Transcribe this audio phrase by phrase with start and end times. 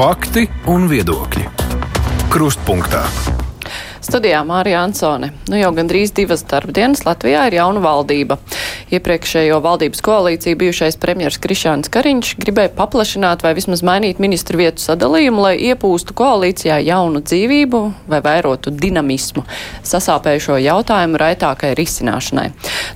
[0.00, 1.42] Fakti un viedokļi.
[2.32, 3.02] Krustpunktā.
[4.00, 5.28] Studijā Mārija Ansone.
[5.52, 8.38] Nu jau gandrīz divas darbdienas Latvijā ir jauna valdība.
[8.90, 15.44] Iepriekšējo valdības koalīciju bijušais premjers Krišāns Kariņš gribēja paplašināt vai vismaz mainīt ministru vietu sadalījumu,
[15.44, 19.44] lai iepūstu koalīcijā jaunu dzīvību vai vairotu dinamismu
[19.86, 22.48] sasāpējušo jautājumu raitākai risināšanai.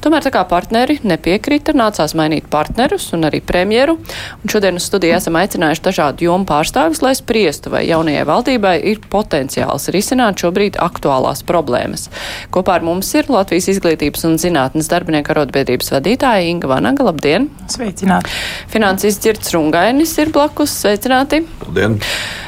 [0.03, 3.95] Tomēr tā kā partneri nepiekrita, nācās mainīt partnerus un arī premjeru,
[4.43, 9.05] un šodien uz studiju esam aicinājuši dažādu jomu pārstāvis, lai spriestu, vai jaunajai valdībai ir
[9.15, 12.11] potenciāls risināt šobrīd aktuālās problēmas.
[12.51, 17.05] Kopā ar mums ir Latvijas izglītības un zinātnes darbinieku arotbiedrības biedrības vadītāja Inga Vanaga.
[17.05, 17.49] Labdien!
[17.69, 18.31] Sveicināti!
[18.69, 20.73] Finanses ģirds Rungainis ir blakus.
[20.83, 21.45] Sveicināti!
[21.65, 21.99] Labdien!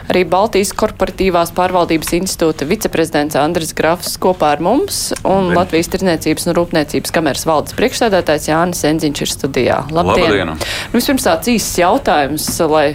[0.07, 5.57] Arī Baltijas korporatīvās pārvaldības institūta viceprezidents Andris Grafs kopā ar mums un Labdien.
[5.59, 9.81] Latvijas tirdzniecības un rūpniecības kameras valdes priekšsēdētājs Jānis Enziņš ir studijā.
[9.91, 10.31] Labdien!
[10.31, 10.55] Labdien.
[10.55, 12.87] Nu, vispirms tāds īsts jautājums, lai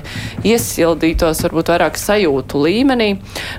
[0.47, 3.11] iesildītos varbūt vairāk sajūtu līmenī.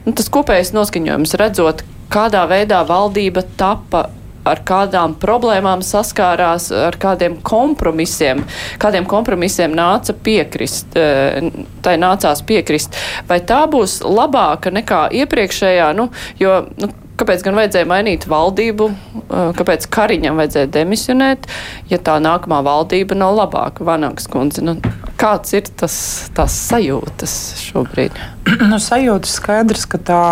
[0.07, 4.09] Nu, tas kopējais noskaņojums redzot, kādā veidā valdība tapa
[4.49, 8.43] ar kādām problēmām saskārās, ar kādiem kompromisiem,
[8.83, 11.51] kādiem kompromisiem nāca piekrist, eh,
[11.83, 12.99] tai nācās piekrist.
[13.29, 19.53] Vai tā būs labāka nekā iepriekšējā, nu, jo, nu, kāpēc gan vajadzēja mainīt valdību, eh,
[19.59, 21.49] kāpēc Kariņam vajadzēja demisionēt,
[21.93, 24.65] ja tā nākamā valdība nav labāka, Vanāks kundze.
[24.65, 24.77] Nu,
[25.23, 25.95] kāds ir tas,
[26.35, 28.17] tās sajūtas šobrīd?
[28.71, 30.23] nu, sajūta skaidrs, ka tā,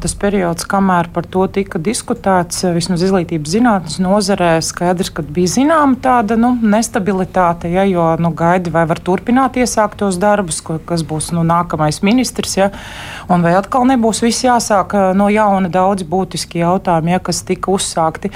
[0.00, 5.98] tas periods, kamēr par to tika diskutēts, vismaz izglītības zinātnes nozarē, skaidrs, ka bija zināma
[6.00, 11.44] tāda nu, nestabilitāte, ja, jo nu, gaidi, vai var turpināt iesāktos darbus, kas būs nu,
[11.46, 12.70] nākamais ministrs, ja,
[13.28, 18.30] un vai atkal nebūs viss jāsāk no jauna daudz būtiski jautājumi, ja, kas tika uzsākti.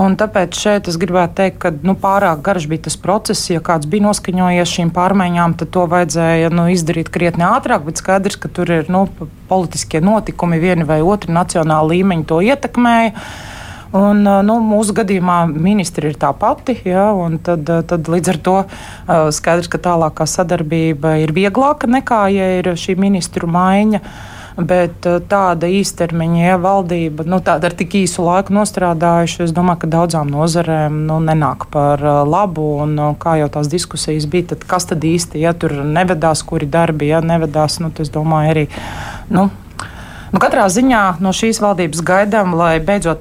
[0.00, 3.90] Un tāpēc šeit es gribētu teikt, ka nu, pārāk garš bija tas process, ja kāds
[3.90, 8.70] bija noskaņojies šīm pārmaiņām, tad to vajadzēja nu, izdarīt krietni ātrāk, bet skaidrs, ka tur
[8.72, 9.06] ir nu,
[9.50, 13.12] politiskie notikumi, vieni vai otri nacionāla līmeņa to ietekmēja.
[13.94, 17.12] Un, nu, mūsu gadījumā ministri ir tā pati, ja,
[17.46, 18.54] tad, tad līdz ar to
[19.36, 24.02] skaidrs, ka tālākā sadarbība ir vieglāka nekā, ja ir šī ministru maiņa.
[24.54, 29.82] Bet eh, tāda īstermiņa ja, valdība, nu, tāda ar tik īsu laiku nostrādājuši, es domāju,
[29.82, 32.68] ka daudzām nozarēm nu, nenāk par eh, labu.
[32.84, 36.70] Un, nu, kā jau tās diskusijas bija, tad kas tad īsti, ja tur nevedās, kuri
[36.70, 38.66] darbi, ja nevedās, nu, tas domāju arī.
[39.34, 39.50] Nu,
[40.34, 43.20] Nu, katrā ziņā no šīs valdības gaidām, lai beidzot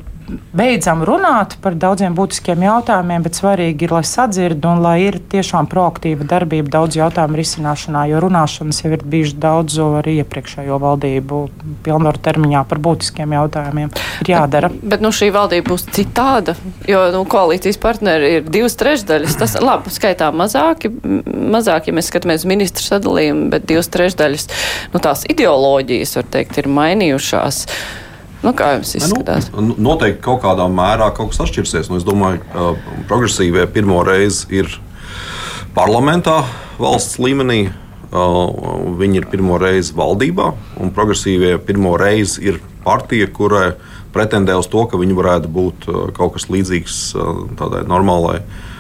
[0.56, 5.68] beidzam runāt par daudziem būtiskiem jautājumiem, bet svarīgi ir, lai sadzird un lai ir tiešām
[5.72, 11.40] proaktīva darbība daudz jautājumu risināšanā, jo runāšanas jau ir bijušas daudz arī iepriekšējo valdību
[11.86, 13.92] pilnvaru termiņā par būtiskiem jautājumiem.
[14.24, 14.70] Ir jādara.
[14.74, 16.56] Bet, bet nu, šī valdība būs citāda,
[16.90, 19.40] jo nu, koalīcijas partneri ir divas trešdaļas.
[19.42, 24.48] Tas labi skaitā mazāki, mazāk, ja mēs skatāmies ministru sadalījumu, bet divas trešdaļas
[24.94, 27.66] nu, tās ideoloģijas, var teikt, ir mainījušās.
[28.44, 29.48] Nu, kā jums nu, izskatās?
[29.56, 31.90] Nu, noteikti kaut kādā mērā kaut kas atšķirsies.
[31.92, 32.74] Nu, es domāju, ka
[33.10, 34.70] progresīvie pirmo reizi ir
[35.78, 36.42] parlamentā,
[36.82, 37.66] valsts līmenī.
[38.14, 40.52] Uh, viņi ir pirmo reizi valdībā,
[40.84, 43.72] un progresīvie pirmo reizi ir partija, kurai
[44.14, 48.73] pretendē uz to, ka viņi varētu būt uh, kaut kas līdzīgs uh, tādai normālai uh,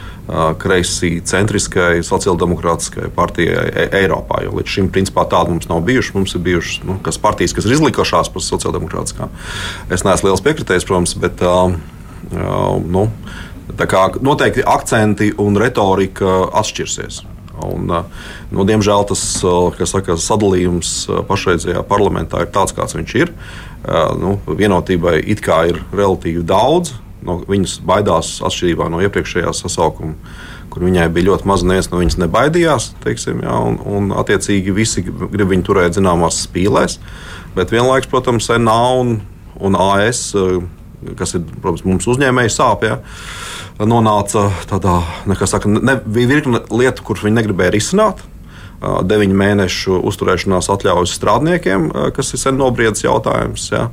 [0.59, 4.39] kreisī centriskai, sociāldemokrātiskai partijai e Eiropā.
[4.45, 6.13] Jo līdz šim principā tāda mums nav bijuši.
[6.15, 9.33] Mums ir bijušas nu, partijas, kas ir izlikušās par sociāldemokrātiskām.
[9.91, 13.09] Es neesmu liels piekritējs, protams, bet uh, uh, nu,
[14.23, 17.23] noteikti akcenti un retorika atšķirsies.
[17.63, 17.91] Un,
[18.51, 19.21] nu, diemžēl tas
[19.85, 23.31] saka, sadalījums pašreizējā parlamentā ir tāds, kāds viņš ir.
[24.19, 26.95] Nu, vienotībai it kā ir relatīvi daudz,
[27.25, 30.15] no viņas baidās atšķirībā no iepriekšējā sasaukuma,
[30.73, 32.89] kur viņai bija ļoti maz, neviens no viņas nebaidījās.
[33.03, 36.99] Teiksim, jā, un, un, attiecīgi, visi grib viņu turēt zināmās spīlēs.
[37.57, 39.15] Bet vienlaikus, protams, NA un,
[39.61, 40.31] un AS,
[41.19, 42.99] kas ir protams, mums uzņēmēji sāpja,
[43.83, 45.01] nonāca tādā
[45.49, 48.23] saka, ne, virkne lietu, kuras viņi negribēja risināt
[48.83, 53.69] deviņu mēnešu uzturēšanās atļaujas strādniekiem, kas ir sen nobriedzis jautājums.
[53.71, 53.87] Ja.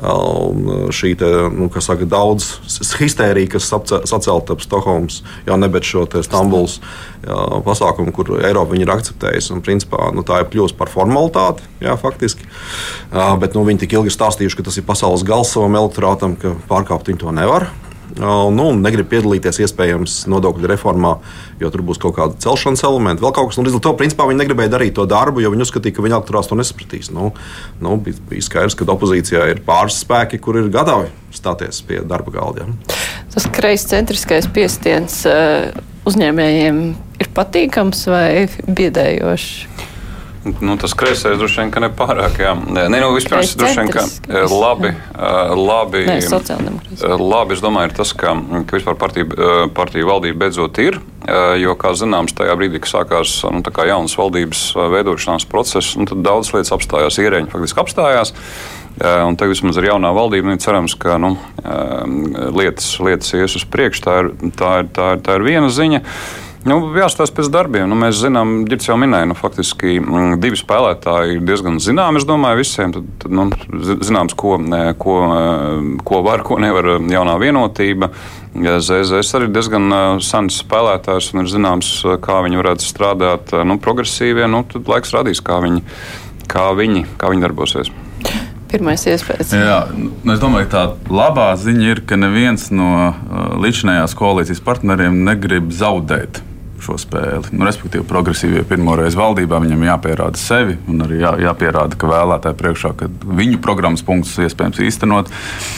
[0.00, 2.48] Un uh, šī te, nu, saka, daudz
[2.96, 6.78] histērija, kas sacelta ap Stokholmas, jau nebet šo Stambulas
[7.22, 9.52] pasākumu, kur Eiropa ir akceptējusi.
[9.54, 12.48] Un, principā, nu, tā ir kļuvusi par formalitāti, jā, faktiski.
[13.12, 16.56] Uh, bet nu, viņi tik ilgi stāstījuši, ka tas ir pasaules gals savam elektorātam, ka
[16.72, 17.68] pārkāpt viņi to nevar
[18.18, 21.14] nu, negrib piedalīties iespējams nodokļu reformā,
[21.60, 23.60] jo tur būs kaut kāda celšanas elementa, vēl kaut kas.
[23.62, 26.50] Līdz ar to principā viņi negribēja darīt to darbu, jo viņi uzskatīja, ka viņa elektorāts
[26.50, 27.12] to nesapratīs.
[27.14, 27.30] Nu,
[27.82, 32.66] nu, bija skaidrs, ka opozīcijā ir pāris spēki, kur ir gatavi stāties pie darba galda.
[32.66, 32.98] Ja.
[33.32, 35.22] Tas kreiscentriskais piestiens
[36.08, 36.82] uzņēmējiem
[37.22, 38.26] ir patīkams vai
[38.66, 39.90] biedējošs?
[40.42, 42.40] Nu, tas kreisais droši vien, ka nepārāk.
[42.42, 42.52] Jā.
[42.58, 44.56] Nē, nu, vispirms, droši vien, ka Kreiscentrisks.
[44.58, 44.90] labi,
[45.54, 47.04] labi, Nē, sociāldemokrāts.
[47.22, 48.34] labi, es domāju, ir tas, ka,
[48.66, 49.28] ka vispār partija,
[49.76, 50.98] partija valdība beidzot ir,
[51.62, 54.64] jo, kā zināms, tajā brīdī, kad sākās nu, jaunas valdības
[54.96, 58.34] veidošanās process, nu, tad daudz lietas apstājās, ierēņi faktiski apstājās.
[59.02, 61.36] Un tagad vismaz ir jaunā valdība, un cerams, ka nu,
[62.58, 64.04] lietas, lietas ies uz priekšu.
[64.04, 66.02] Tā ir, tā ir, tā ir, tā ir viena ziņa.
[66.62, 67.88] Nu, jāstāsta pēc darbiem.
[67.90, 72.20] Nu, mēs zinām, Girts jau minēja, nu, faktiski mm, divi spēlētāji ir diezgan zināmi.
[72.20, 73.48] Es domāju, visiem tad, tad, nu,
[73.82, 74.54] zi- zināms, ko,
[75.02, 78.12] ko, eh, ko var, ko nevar jaunā vienotība.
[78.54, 83.50] ZZS arī ir diezgan eh, sens spēlētājs un ir zināms, eh, kā viņi varētu strādāt
[83.66, 84.46] nu, progresīvie.
[84.52, 85.82] Nu, tad laiks rādīs, kā viņi,
[86.46, 87.90] kā viņi, kā viņi darbosies.
[88.70, 89.50] Pirmais iespējas.
[89.50, 94.62] Jā, nu, es domāju, ka tā labā ziņa ir, ka neviens no uh, līdzinājās koalīcijas
[94.64, 96.40] partneriem negrib zaudēt
[96.82, 97.52] šo spēli.
[97.54, 102.92] Nu, respektīvi, progresīvie pirmoreiz valdībā viņam jāpierāda sevi un arī jā, jāpierāda, ka vēlētāji priekšā,
[102.98, 103.08] ka
[103.42, 105.30] viņu programmas punktus iespējams īstenot.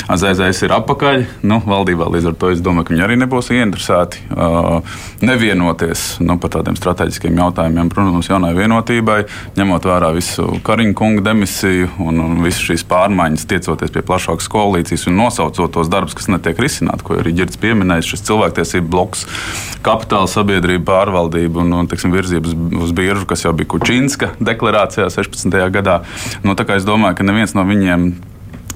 [0.09, 1.27] ZZS ir apakaļ.
[1.47, 6.39] Nu, valdībā līdz ar to es domāju, ka viņi arī nebūs ieinteresēti uh, nevienoties nu,
[6.41, 7.93] par tādiem strateģiskiem jautājumiem.
[7.93, 9.21] Protams, jaunai vienotībai,
[9.59, 15.09] ņemot vērā visu Kariņa kunga demisiju un, un visu šīs pārmaiņas, tiecoties pie plašākas koalīcijas
[15.11, 19.25] un nosaucot tos darbus, kas netiek risināti, ko arī Girts pieminējis, šis cilvēktiesību bloks,
[19.85, 25.58] kapitāla sabiedrība, pārvaldība un, un teiksim, virzība uz, biržu, kas jau bija Kučinska deklarācijā 16.
[25.75, 26.02] gadā.
[26.46, 28.08] Nu, es domāju, ka neviens no viņiem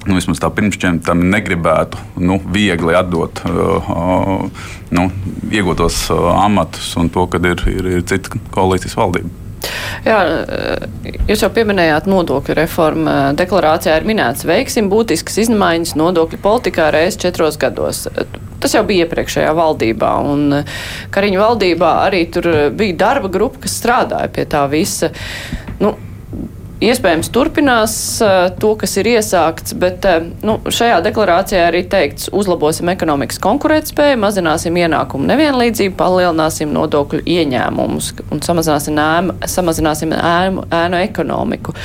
[0.07, 5.09] nu, vismaz tā pirmšķiem tam negribētu nu, viegli atdot uh, uh, nu,
[5.51, 9.35] iegūtos uh, amatus un to, ka ir, ir, ir cita koalīcijas valdība.
[10.05, 13.15] Jā, eh, jūs jau pieminējāt nodokļu reformu.
[13.39, 18.05] Deklarācijā ir minēts, veiksim būtiskas izmaiņas nodokļu politikā reizes četros gados.
[18.59, 20.61] Tas jau bija iepriekšējā valdībā, un
[21.15, 25.13] Kariņu valdībā arī tur bija darba grupa, kas strādāja pie tā visa.
[25.79, 25.95] Nu,
[26.79, 32.87] Iespējams, turpinās uh, to, kas ir iesākts, bet uh, nu, šajā deklarācijā arī teikts, uzlabosim
[32.93, 41.75] ekonomikas konkurētspēju, mazināsim ienākumu nevienlīdzību, palielināsim nodokļu ieņēmumus un samazināsim ēnu, samazināsim ēnu, ēnu ekonomiku.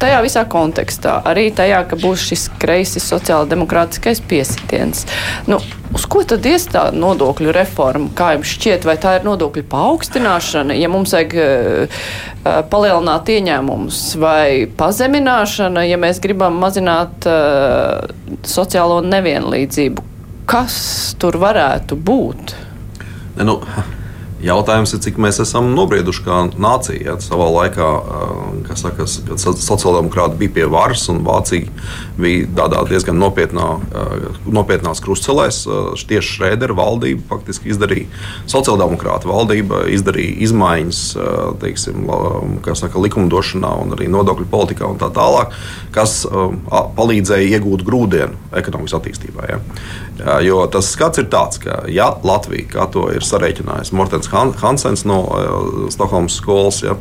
[0.00, 5.04] Tajā visā kontekstā, arī tajā, ka būs šis kreisis sociāla-demokrātiskais piesitiens.
[5.50, 5.58] Nu,
[5.92, 8.08] uz ko tad ies tā nodokļu reforma?
[8.16, 12.00] Kā jums šķiet, vai tā ir nodokļu paaugstināšana, ja mums vajag uh,
[12.72, 18.08] palielināt ieņēmumus, vai pazemināšana, ja mēs gribam mazināt uh,
[18.40, 20.08] sociālo nevienlīdzību?
[20.48, 20.80] Kas
[21.20, 22.56] tur varētu būt?
[23.44, 23.60] Nu,
[24.44, 27.00] jautājums ir, cik mēs esam nobrieduši kā nācija.
[27.04, 27.88] Ja, savā laikā,
[28.66, 31.68] kā saka, kad so- sociāldemokrāti bija pie varas un Vācija
[32.20, 33.66] bija diezgan nopietnā,
[34.46, 35.62] nopietnās krustcelēs,
[36.10, 38.08] tieši Šrēdera valdība faktiski izdarīja,
[38.50, 41.02] sociāldemokrāta valdība izdarīja izmaiņas
[41.60, 42.08] teiksim,
[42.74, 45.54] saka, likumdošanā un arī nodokļu politikā un tā tālāk,
[45.94, 46.22] kas
[46.96, 49.50] palīdzēja iegūt grūdienu ekonomikas attīstībai.
[49.50, 49.60] Ja.
[50.44, 55.04] Jo tas skats ir tāds, ka ja Latvija, kā to ir sarēķinājis Mortens Han- Hansens
[55.08, 56.96] no uh, Stokholmas skolas, ja,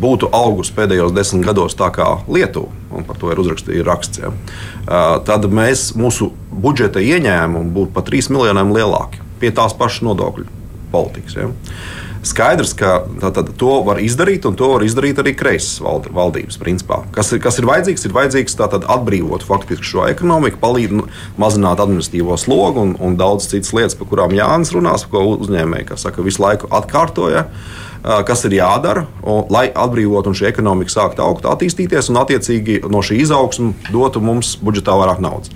[0.00, 4.32] būtu augusi pēdējos desmit gados tā kā Lietuva, un par to ir uzrakstīts raksts, ja,
[4.32, 10.46] uh, tad mēs, mūsu budžeta ieņēmumi būtu par 3 miljoniem lielāki pie tās pašas nodokļu
[10.92, 11.36] politikas.
[11.36, 11.50] Ja.
[12.26, 16.58] Skaidrs, ka tātad, to var izdarīt, un to var izdarīt arī kreisas valdības.
[16.58, 17.02] Principā.
[17.14, 18.06] Kas ir, kas ir vajadzīgs?
[18.08, 20.86] Ir vajadzīgs tātad, atbrīvot faktiski šo ekonomiku, palīdzēt
[21.40, 26.24] mazināt administratīvo slogu un, un daudz citas lietas, par kurām Jānis runās, ko uzņēmēji saka,
[26.26, 27.46] visu laiku atkārtoja.
[27.46, 32.76] ā, Kas ir jādara, un, lai atbrīvotu un šī ekonomika sāktu augt, attīstīties un, attiecīgi,
[32.92, 35.50] no šī izaugsme dotu mums budžetā vairāk naudas.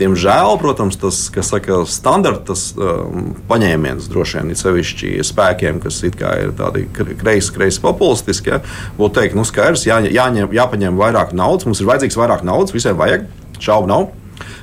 [0.00, 6.86] Diemžēl, protams, tas saka, standarts um, paņēmiens droši vien ir sevišķi spēkiem, kas ir tādi
[6.94, 8.54] kreisi, kreisi populistiski.
[8.54, 8.62] Ja,
[8.96, 12.96] būtu teikt, nu skaidrs, jā, jāņem, jāpaņem vairāk naudas, mums ir vajadzīgs vairāk naudas, visiem
[12.96, 13.28] vajag,
[13.60, 14.08] šaubu nav.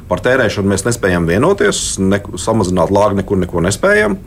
[0.10, 4.18] Par tērēšanu mēs nespējam vienoties, ne, samazināt lāgu nekur neko nespējam.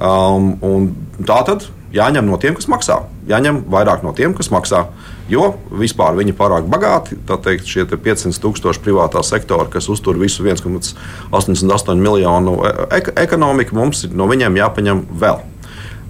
[0.00, 0.94] Um,
[1.28, 3.00] tā tad jāņem no tiem, kas maksā.
[3.30, 4.84] Jāņem vairāk no tiem, kas maksā.
[5.30, 7.16] Jo vispār viņi ir pārāk bagāti.
[7.28, 13.12] Tā teikt, šie te 500 tūkstoši privātā sektora, kas uztur visu 1,88 miljonu e- ek
[13.24, 15.40] ekonomiku, mums no viņiem jāpaņem vēl.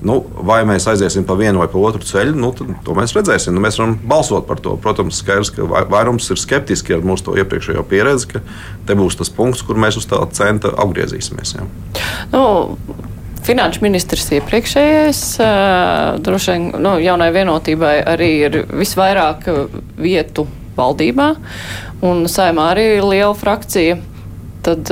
[0.04, 2.50] Nu, vai mēs aiziesim pa vienu vai pa otru ceļu, nu,
[2.84, 3.54] to mēs redzēsim.
[3.56, 4.74] Nu, mēs varam balsot par to.
[4.76, 8.40] Protams, skaidrs, ka vai- vairums ir skeptiski ar mūsu iepriekšējo pieredzi, ka
[8.86, 11.54] te būs tas punkts, kur mēs uz tā centa apgriezīsimies.
[11.56, 11.64] Jā.
[12.32, 12.76] Nu,
[13.44, 15.18] Finanšu ministrs iepriekšējais,
[16.24, 19.44] droši vien nu, jaunai vienotībai arī ir visvairāk
[20.00, 20.46] vietu
[20.78, 21.26] valdībā,
[22.08, 23.98] un saimā arī ir liela frakcija.
[24.64, 24.88] Tad,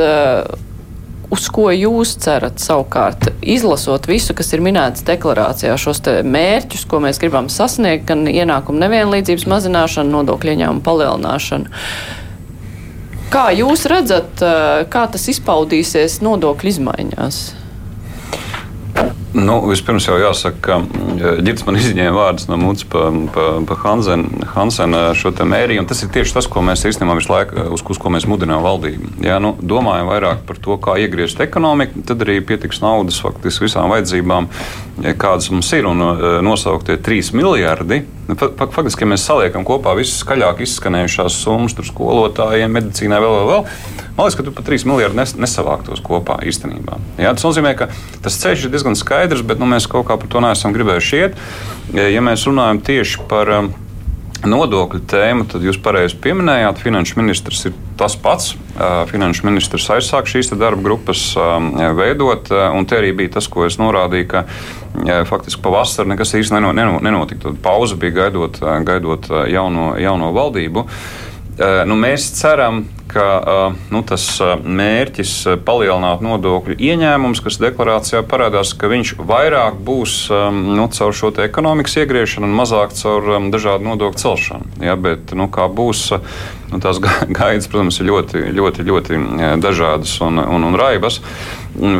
[1.32, 7.22] uz ko jūs cerat savukārt, izlasot visu, kas ir minēts deklarācijā, šos mērķus, ko mēs
[7.22, 11.72] gribam sasniegt, gan ienākumu nevienlīdzības mazināšanu, nodokļu ieņēmumu palielināšanu?
[13.32, 14.44] Kā jūs redzat,
[14.92, 17.42] kā tas izpaudīsies nodokļu izmaiņās?
[19.02, 19.21] Thank you.
[19.32, 20.74] Nu, vispirms jau jāsaka, ka
[21.40, 25.88] ģitārs man izņēma vārdus no mūcas pa, pa, pa Hansena, Hansena šo mērījumu.
[25.88, 29.14] Tas ir tieši tas, ko mēs īstenībā visu laiku, uz, uz ko mēs mudinām valdību.
[29.24, 33.88] Jā, nu, domājam vairāk par to, kā iegriezt ekonomiku, tad arī pietiks naudas faktiski visām
[33.94, 34.50] vajadzībām,
[35.16, 35.88] kādas mums ir.
[35.88, 36.04] Un
[36.44, 38.02] nosauktie 3 miljardi.
[38.36, 44.26] Faktiski, ja mēs saliekam kopā visas skaļāk izskanējušās summas, skolotājiem, medicīnai vēl, vēl, vēl Man
[44.26, 46.98] liekas, ka tu pat 3 miljardi nes, nesavāktos kopā īstenībā.
[47.16, 47.86] Jā, tas nozīmē, ka
[48.20, 51.38] tas ceļš ir diezgan skaidrs, bet nu, mēs kaut kā par to neesam gribējuši iet.
[51.92, 53.70] Ja mēs runājam tieši par um,
[54.48, 58.54] nodokļu tēmu, tad jūs pareizi pieminējāt, finanšu ministrs ir tas pats.
[58.72, 63.48] Uh, finanšu ministrs aizsāk šīs darba grupas um, veidot, uh, un te arī bija tas,
[63.52, 64.46] ko es norādīju, ka
[65.28, 67.46] faktiski pavasarī nekas īsti nenotika.
[67.48, 70.88] Tad pauze bija gaidot, uh, gaidot jauno, jauno valdību.
[71.86, 72.78] Nu, mēs ceram,
[73.12, 73.26] ka
[73.92, 74.24] nu, tas
[74.64, 75.34] mērķis
[75.66, 80.16] palielināt nodokļu ieņēmumus, kas deklarācijā parādās, ka viņš vairāk būs
[80.52, 84.76] nu, caur šo ekonomikas iegriešanu un mazāk caur dažādu nodokļu celšanu.
[84.84, 86.08] Ja, bet, nu, kā būs,
[86.72, 87.00] nu, tās
[87.38, 89.20] gaidas, protams, ir ļoti, ļoti, ļoti
[89.62, 91.20] dažādas un, un, un raibas.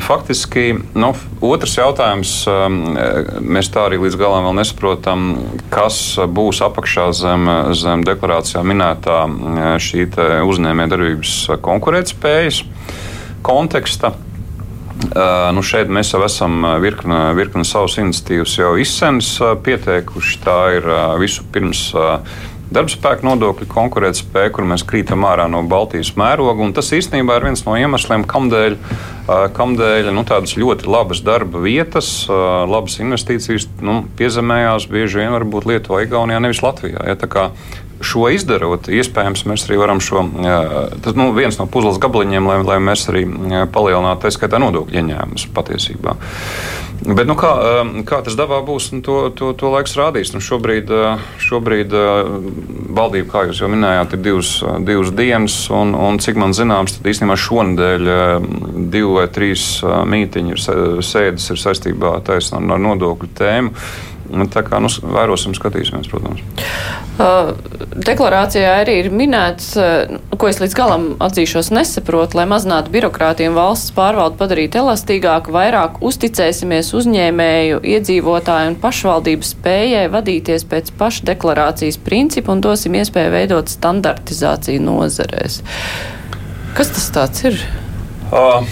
[0.04, 2.32] Faktiski, nu, otrs jautājums,
[3.40, 5.30] mēs tā arī līdz galam vēl nesaprotam,
[5.72, 5.96] kas
[6.28, 9.22] būs apakšā zem, zem deklarācijā minētā
[9.80, 10.04] šī
[10.44, 12.62] uzņēmējdarbība darbības konkurētspējas
[13.42, 14.12] konteksta.
[15.02, 20.38] Uh, nu šeit mēs jau esam virkni, virkni savas iniciatīvas jau izsens pieteikuši.
[20.44, 20.86] Tā ir
[21.18, 21.88] visu pirms
[22.72, 26.70] darbspēka nodokļu konkurētspēja, kur mēs krītam ārā no Baltijas mēroga.
[26.78, 28.78] Tas īstenībā ir viens no iemesliem, kādēļ,
[29.58, 36.06] kādēļ nu, tādas ļoti labas darba vietas, labas investīcijas nu, piezemējās bieži vien varbūt Lietuvā,
[36.06, 37.02] Igaunijā, nevis Latvijā.
[37.10, 37.18] Ja,
[38.06, 40.24] šo izdarot, iespējams, mēs arī varam šo,
[41.04, 43.26] tas nu, viens no puzles gabaliņiem, lai, lai mēs arī
[43.72, 46.16] palielinātu, tā skaitā, nodokļu ieņēmumus patiesībā.
[47.02, 47.50] Bet, nu, kā,
[48.06, 50.30] kā tas dabā būs, nu, to, to, to laiks rādīs.
[50.34, 50.90] Nu, šobrīd,
[51.42, 51.96] šobrīd
[52.94, 54.52] valdība, kā jūs jau minējāt, ir divas,
[54.86, 58.12] divas dienas, un, un cik man zināms, tad īstenībā šonadēļ
[58.94, 60.62] divi vai trīs mītiņi ir
[61.02, 63.74] sēdes ir saistībā taisnām ar nodokļu tēmu.
[64.32, 66.40] Nu, tā kā nu, vērosim, skatīsimies, protams.
[67.92, 73.58] Deklarācijā arī ir minēts, uh, ko es līdz galam atzīšos nesaprotu, lai mazinātu birokrātiju un
[73.58, 82.56] valsts pārvaldu padarītu elastīgāku, vairāk uzticēsimies uzņēmēju, iedzīvotāju un pašvaldību spējai vadīties pēc pašdeklarācijas principu
[82.56, 85.60] un dosim iespēju veidot standartizāciju nozarēs.
[86.72, 87.60] Kas tas tāds ir?
[88.32, 88.64] Uh.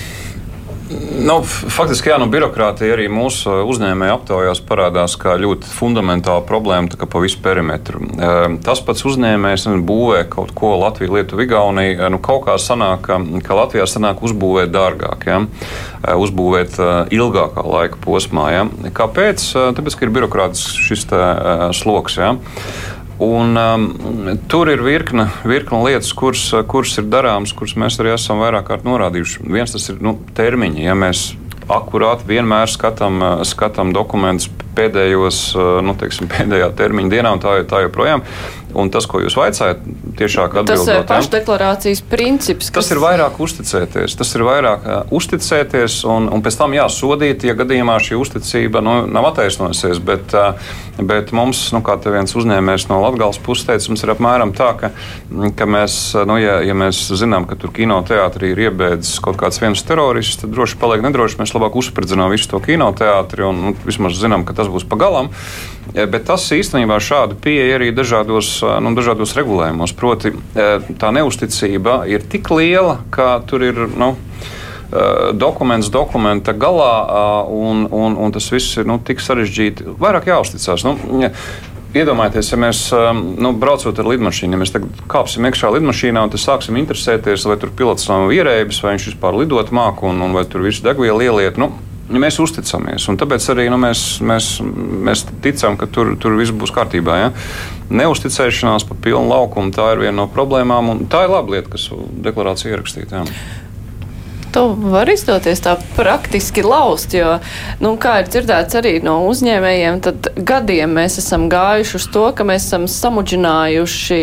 [0.91, 7.23] Nu, faktiski, jā, nu, birokrātija arī mūsu uzņēmēju aptaujās parādās kā ļoti fundamentāla problēma pa
[7.23, 8.03] visu perimetru.
[8.65, 12.11] Tas pats uzņēmējs nu, būvē kaut ko Latviju, Lietuvu, Igauniju.
[12.11, 13.07] Nu, kaut kā sanāk,
[13.47, 15.41] ka Latvijā sanāk uzbūvēt dārgāk, ja?
[16.19, 16.81] uzbūvēt
[17.15, 18.49] ilgākā laika posmā.
[18.57, 18.67] Ja?
[18.97, 19.47] Kāpēc?
[19.79, 21.07] Tāpēc, ka ir birokrātisks šis
[21.79, 22.19] sloks.
[22.19, 22.35] Ja?
[23.21, 28.41] Un, um, tur ir virkne, virkne lietas, kuras, kuras ir darāmas, kuras mēs arī esam
[28.41, 29.45] vairāk kārt norādījuši.
[29.45, 30.87] Viens tas ir nu, termiņi.
[30.87, 31.27] Ja mēs
[31.71, 35.43] akurāti vienmēr skatām, skatām dokumentus pēdējos,
[35.85, 38.25] nu, teiksim, pēdējā termiņa dienā, un tā, tā joprojām.
[38.75, 39.83] Un tas, ko jūs vaicājat,
[40.19, 40.87] tiešāk atbildot.
[40.87, 42.71] Tas ir pašdeklarācijas princips.
[42.71, 42.87] Kas...
[42.87, 44.17] Tas ir vairāk uzticēties.
[44.21, 48.95] Tas ir vairāk uh, uzticēties un, un pēc tam jāsodīt, ja gadījumā šī uzticība nu,
[49.11, 50.03] nav attaisnojusies.
[50.07, 50.59] Bet, uh,
[51.01, 54.93] bet mums, nu, kā viens uzņēmējs no Latgales puses teica, mums ir apmēram tā, ka,
[55.59, 55.99] ka mēs,
[56.29, 60.55] nu, ja, ja mēs zinām, ka tur kinoteātrī ir iebēdzis kaut kāds viens terorists, tad
[60.55, 61.41] droši paliek nedroši.
[61.43, 65.33] Mēs labāk uzspridzinām visu to kinoteātri un nu, vismaz zinām, ka tas būs pagalam.
[65.95, 69.95] Bet tas īstenībā šāda pieeja arī dažādos, nu, dažādos regulējumos.
[69.99, 73.87] Proti, tā neusticība ir tik liela, ka tur ir.
[73.99, 74.15] Nu,
[75.39, 79.87] dokuments dokumenta galā, un, un, un tas viss ir nu, tik sarežģīti.
[80.01, 80.83] Vairāk jāuzticas.
[80.83, 80.97] Nu,
[81.91, 82.81] Iedomājieties, ja mēs
[83.43, 84.71] nu, braucot ar lidmašīnu, ja mēs
[85.11, 89.73] kāpsim iekšā lidmašīnā un sāksim interesēties, vai tur pilots nav ierēbis, vai viņš vispār lidot
[89.75, 91.59] māku un, un vai tur viss degviela ieliet.
[91.59, 91.73] Nu,
[92.19, 93.07] mēs uzticamies.
[93.21, 94.51] Tāpēc arī nu, mēs, mēs,
[95.07, 97.21] mēs ticam, ka tur, tur viss būs kārtībā.
[97.21, 97.31] Ja?
[97.91, 101.91] Neusticēšanās pa pilnu laukumu tā ir viena no problēmām, un tā ir laba lieta, kas
[102.27, 103.25] deklarācijā ierakstīta.
[104.51, 107.37] to var izdoties tā praktiski laust, jo,
[107.83, 112.47] nu, kā ir dzirdēts arī no uzņēmējiem, tad gadiem mēs esam gājuši uz to, ka
[112.47, 114.21] mēs esam samudžinājuši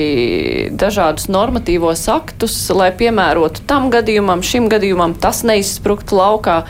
[0.76, 6.64] dažādus normatīvos aktus, lai piemērotu tam gadījumam, šim gadījumam, tas neizspruktu laukā.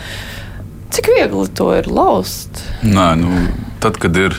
[0.93, 2.63] Cik viegli to ir laust?
[2.85, 3.43] Nē, nu,
[3.83, 4.35] tad, kad ir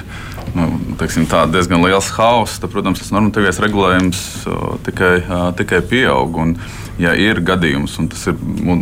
[0.56, 5.82] nu, teiksim, tā, diezgan liels hauss, tad, protams, tas normatīvais regulējums o, tikai, a, tikai
[5.84, 6.38] pieaug.
[6.42, 6.54] Un,
[6.98, 8.34] ja ir gadījums, un tas ir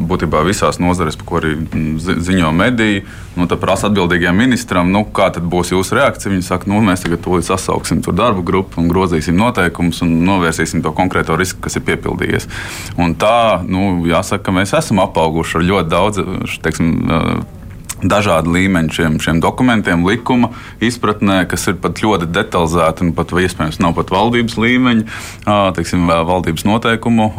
[0.09, 1.53] būtībā visās nozarēs, par ko arī
[2.01, 3.03] ziņo mediji,
[3.37, 6.33] nu, tad prasa atbildīgajam ministram, nu, kāda būs jūsu reakcija.
[6.33, 10.95] Viņi saka, nu, mēs tagad tūlīt sasauksim darbu grupu un grozīsim noteikumus un novērsīsim to
[10.97, 12.49] konkrēto risku, kas ir piepildījies.
[12.97, 16.25] Un tā, nu, jāsaka, ka mēs esam apauguši ar ļoti daudz
[16.65, 16.97] teiksim,
[18.05, 20.51] dažādu līmeņu šiem, šiem dokumentiem, likuma
[20.85, 25.19] izpratnē, kas ir pat ļoti detalizēti un pat iespējams nav pat valdības līmeņa,
[25.77, 27.31] teiksim, valdības noteikumu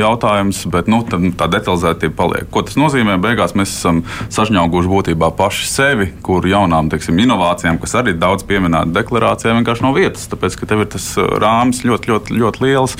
[0.00, 2.48] jautājums, bet nu, tā detalizēti paliek.
[2.52, 3.18] Ko tas nozīmē?
[3.20, 4.02] Beigās mēs esam
[4.32, 9.96] sažņauguši būtībā paši sevi, kur jaunām teiksim, inovācijām, kas arī daudz pieminēta deklarācijā, vienkārši nav
[9.98, 12.96] vietas, tāpēc ka tev ir tas rāmis ļoti, ļoti, ļoti liels.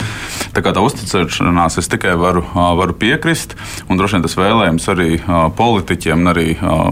[0.54, 3.56] Tā kā tā uzticēšanās es tikai varu, varu piekrist,
[3.88, 5.10] un droši vien tas vēlējums arī
[5.56, 6.48] politiķiem un arī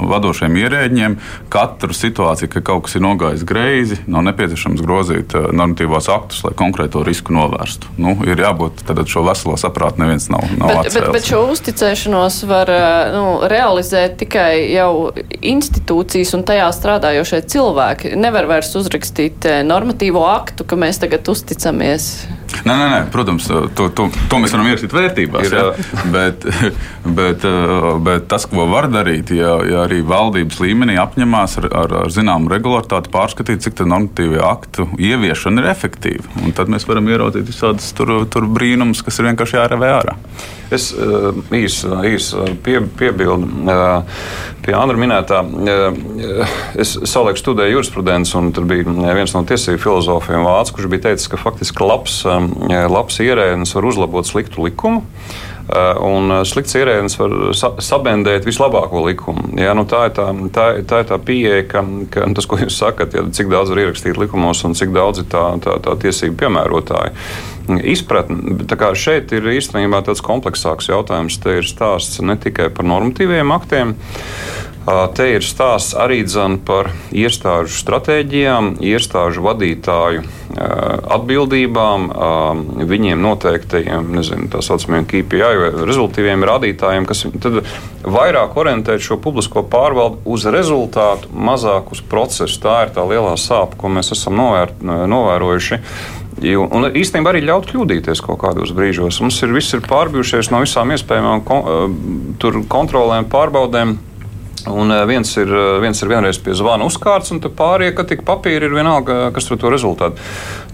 [0.08, 1.16] vadošiem ierēģiem
[1.52, 6.54] katru situāciju, ka kaut kas ir nogājis greizi, nav nepieciešams grozīt eh, normatīvos aktus, lai
[6.58, 7.92] konkrēto risku novērstu.
[8.00, 10.44] Nu, ir jābūt tad šo veselo saprātu neviens nav.
[10.58, 10.98] nav bet, atcēlis.
[10.98, 18.14] bet, bet šo uzticēšanos var eh, nu, realizēt tikai jau institūcijas un tajā strādājošie cilvēki.
[18.18, 22.12] Nevar vairs uzrakstīt eh, normatīvo aktu, ka mēs tagad uzticamies.
[22.64, 25.48] Nē, nē, nē, protams, to, to, to mēs varam ierakstīt vērtībās.
[25.48, 26.02] Ir, ja?
[26.12, 26.46] bet,
[27.18, 27.46] bet,
[28.04, 32.52] bet tas, ko var darīt, ja, ja arī valdības līmenī apņemās ar, ar, ar zināmu
[32.52, 36.28] regularitāti pārskatīt, cik tā normatīvie aktu ieviešana ir efektīva.
[36.42, 40.16] Un tad mēs varam ieraudzīt visādus tur, tur brīnumus, kas ir vienkārši jārevē ārā.
[40.74, 42.32] Es īsi īs,
[42.64, 43.46] pie, piebildu
[44.64, 45.40] pie Andra minētā.
[46.76, 51.30] Es savulaik studēju jurisprudenci, un tur bija viens no tiesību filozofiem Vācis, kurš bija teicis,
[51.32, 52.18] ka faktiski labs,
[52.90, 55.04] labs ierēdnis var uzlabot sliktu likumu.
[55.68, 57.32] Eh, un eh, slikts ierēdnis var
[57.84, 59.50] sabendēt vislabāko likumu.
[59.60, 61.82] Ja, nu tā, ir tā, tā, tā ir tā pieeja, ka,
[62.14, 65.28] ka tas, ko jūs sakat, ja, cik daudz var ierakstīt likumos un cik daudz ir
[65.28, 67.12] tā, tā, tā tiesību piemērotāji
[67.92, 68.56] izpratni.
[68.96, 71.36] Šeit ir īstenībā tāds kompleksāks jautājums.
[71.44, 73.92] Te ir stāsts ne tikai par normatīviem aktiem,
[74.88, 76.22] Te ir stāsts arī
[76.64, 80.22] par iestāžu stratēģijām, iestāžu vadītāju
[81.18, 82.06] atbildībām,
[82.88, 87.60] viņiem noteiktajiem, nezinu, tā saucamiem KPI vai rezultātīviem rādītājiem, kas tad
[88.06, 92.60] vairāk orientē šo publisko pārvaldu uz rezultātu, mazāk uz procesu.
[92.62, 95.82] Tā ir tā lielā sāpe, ko mēs esam novēr, novērojuši.
[96.38, 99.18] Un īstenībā arī ļaut kļūdīties kaut kādos brīžos.
[99.24, 101.96] Mums ir viss ir pārbijušies no visām iespējamām kon
[102.70, 103.98] kontrolēm, pārbaudēm.
[104.66, 108.24] Un eh, viens ir, eh, viens ir vienreiz pie zvana uzkārts, un pārējie, ka tik
[108.26, 110.18] papīri ir vienalga, kas tur to rezultātu.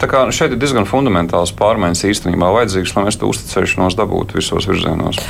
[0.00, 4.68] Tā kā šeit ir diezgan fundamentāls pārmaiņas īstenībā vajadzīgs, lai mēs to uzticēšanos dabūtu visos
[4.70, 5.20] virzienos.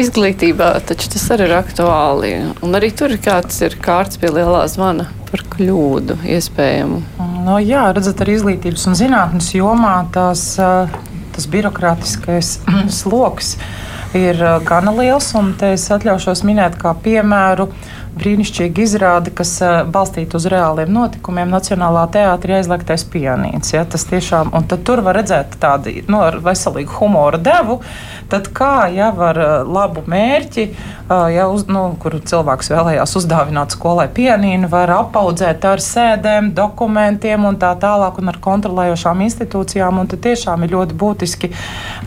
[0.00, 2.32] Izglītībā taču tas arī ir aktuāli.
[2.66, 7.00] Un arī tur ir kāds ir kārts pie lielā zvana par kļūdu iespējamu.
[7.44, 10.94] No, jā, redzat, arī izglītības un zinātnes jomā tās, eh,
[11.34, 12.58] tas birokrātiskais
[13.00, 13.56] sloks
[14.14, 17.68] ir gana liels, un te es atļaušos minēt kā piemēru
[18.18, 19.56] brīnišķīga izrāde, kas
[19.92, 21.50] balstīta uz reāliem notikumiem.
[21.52, 23.74] Nacionālā teātrī aizliegtais pianīts.
[23.74, 27.80] Ja, tas tiešām, un tur var redzēt tādu nu, veselīgu humora devu.
[28.32, 30.66] Tad kā jau ar labu mērķi,
[31.34, 37.58] ja, uz, nu, kur cilvēks vēlējās uzdāvināt skolai pianīnu, var apaudzēt ar sēdēm, dokumentiem un
[37.60, 40.00] tā tālāk, un ar kontrolējošām institūcijām.
[40.00, 41.52] Un tiešām ir ļoti būtiski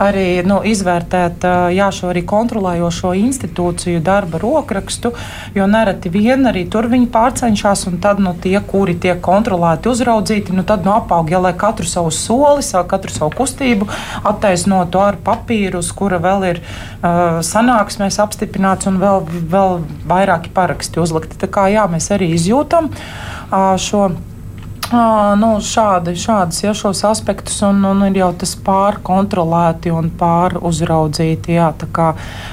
[0.03, 5.13] arī nu, izvērtēt jā, šo arī kontrolējošo institūciju darba rokrakstu,
[5.55, 9.89] jo nereti nereti vien arī tur viņi pārcenšas, un tad nu, tie, kuri tiek kontrolēti,
[9.89, 13.87] uzraudzīti, nu, tad nu, apaug, ja lai katru savu soli, savu, katru savu kustību
[14.23, 21.01] attaisnotu ar papīru, uz kura vēl ir uh, sanāksmēs apstiprināts un vēl, vēl vairāki paraksti
[21.01, 21.37] uzlikti.
[21.37, 24.11] Tā kā jā, mēs arī izjūtam uh, šo
[24.91, 31.57] nu, šādi, šādas, ja, šos aspektus, un, un ir jau tas pārkontrolēti un pāruzraudzīti.
[31.57, 32.07] Jā, tā kā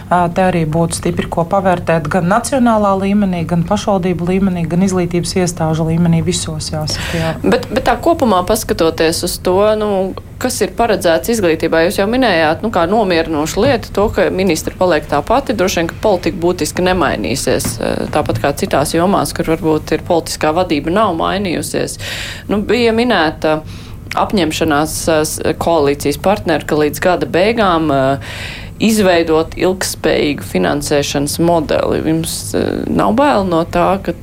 [0.08, 5.88] te arī būtu stipri ko pavērtēt gan nacionālā līmenī, gan pašvaldību līmenī, gan izglītības iestāžu
[5.90, 7.10] līmenī visos jāsaka.
[7.18, 7.34] Jā.
[7.44, 9.90] Bet, bet tā kopumā paskatoties uz to, nu,
[10.42, 15.06] kas ir paredzēts izglītībā, jūs jau minējāt, nu, kā nomierinošu lietu, to, ka ministri paliek
[15.10, 17.68] tā pati, droši vien, ka politika būtiski nemainīsies,
[18.14, 21.98] tāpat kā citās jomās, kur varbūt ir politiskā vadība nav mainījusies.
[22.50, 23.60] Nu, bija minēta
[24.18, 24.98] apņemšanās
[25.62, 27.90] koalīcijas partneri, ka līdz gada beigām
[28.84, 32.02] izveidot ilgspējīgu finansēšanas modeli.
[32.02, 32.36] Jums
[32.90, 34.14] nav bail no tā, ka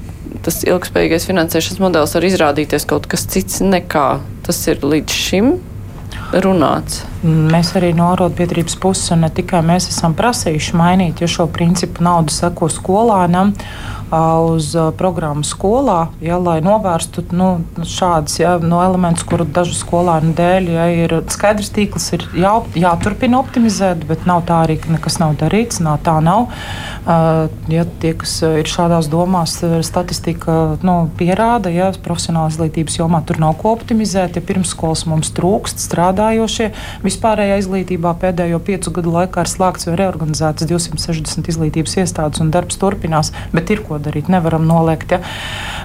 [0.46, 4.08] tas ilgspējīgais finansēšanas modelis var izrādīties kaut kas cits nekā
[4.46, 5.52] tas ir līdz šim
[6.40, 7.04] runāts.
[7.24, 12.06] Mēs arī no arotbiedrības puses, un ne tikai mēs esam prasījuši mainīt, jo šo principu
[12.06, 13.54] naudu seko skolānam
[14.12, 17.50] uz programmu skolā, ja, lai novērstu nu,
[17.88, 23.40] šādus ja, no elementus, kuru dažu skolānu dēļ ja, ir skaidrs tīkls, ir jā, jāturpina
[23.40, 25.80] optimizēt, bet nav tā arī, ka nekas nav darīts.
[25.82, 26.52] Nā, tā nav.
[27.72, 29.56] Ja tie, kas ir šādās domās,
[29.88, 34.38] statistika nu, pierāda, ja profesionālās izglītības jomā tur nav ko optimizēt.
[34.38, 36.72] Ja pirmsskolas mums trūkst strādājošie,
[37.06, 42.80] vispārējā izglītībā pēdējo piecu gadu laikā ir slēgts vai reorganizētas 260 izglītības iestādes un darbs
[42.82, 45.16] turpinās, bet ir ko darīt, nevaram noliegt.
[45.16, 45.22] Ja.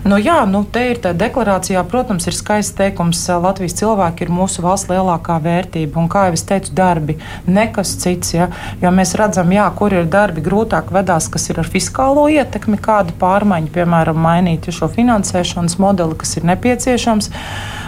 [0.06, 4.62] Nu, jā, nu, te ir tā deklarācijā, protams, ir skaists teikums, Latvijas cilvēki ir mūsu
[4.62, 5.98] valsts lielākā vērtība.
[5.98, 8.34] Un, kā jau es teicu, darbi, nekas cits.
[8.36, 8.50] Ja,
[8.82, 13.16] jo mēs redzam, jā, kur ir darbi grūtāk vedās, kas ir ar fiskālo ietekmi, kāda
[13.18, 17.32] pārmaiņa, piemēram, mainīt šo finansēšanas modeli, kas ir nepieciešams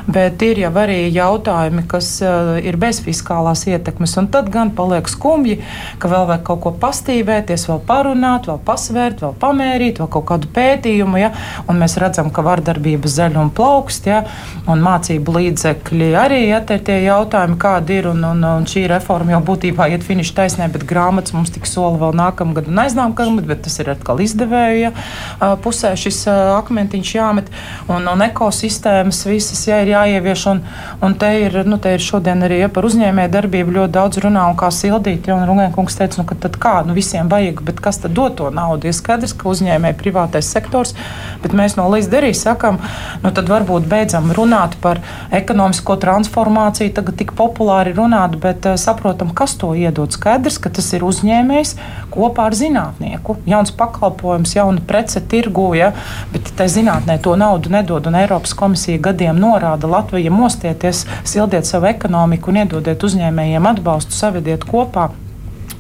[0.09, 4.17] bet ir jau arī jautājumi, kas uh, ir bez fiskālās ietekmes.
[4.21, 5.59] Un tad gan paliek skumji,
[6.01, 10.51] ka vēl vajag kaut ko pastīvēties, vēl parunāt, vēl pasvērt, vēl pamērīt, vēl kaut kādu
[10.55, 11.21] pētījumu.
[11.21, 11.33] Ja?
[11.69, 14.23] Un mēs redzam, ka vardarbība zaļ un plaukst, ja?
[14.67, 16.63] un mācību līdzekļi arī ja?
[16.65, 18.11] tie, tie jautājumi, kādi ir.
[18.15, 22.01] Un, un, un šī reforma jau būtībā iet finiša taisnē, bet grāmatas mums tik sola
[22.01, 25.55] vēl nākamgad un aiznākamgad, bet tas ir atkal izdevēja ja?
[25.63, 27.53] pusē šis akmentiņš jāmet.
[27.93, 30.45] Un, un ekosistēmas visas ja, ir jā jāievieš.
[30.53, 30.63] Un,
[31.05, 34.47] un te, ir, nu, te ir šodien arī ja, par uzņēmēju darbību ļoti daudz runā,
[34.51, 35.29] un kā sildīt.
[35.29, 38.51] Ja, Runēkungs teica, nu, ka tad kā, nu, visiem vajag, bet kas tad dod to
[38.55, 38.89] naudu?
[38.89, 40.95] Ir skaidrs, ka uzņēmēji privātais sektors,
[41.43, 42.81] bet mēs no līdz derī sakam,
[43.23, 45.03] nu, tad varbūt beidzam runāt par
[45.35, 50.13] ekonomisko transformāciju, tagad tik populāri runāt, bet uh, saprotam, kas to iedod.
[50.15, 51.75] Skaidrs, ka tas ir uzņēmējs
[52.15, 53.39] kopā ar zinātnieku.
[53.49, 55.93] Jauns pakalpojums, jauna prece tirgū, ja,
[56.33, 61.91] bet tai zinātnē to naudu nedod, un Eiropas komisija gadiem norāda Latvija mostieties, sildiet savu
[61.93, 65.11] ekonomiku un iedodiet uzņēmējiem atbalstu, savediet kopā.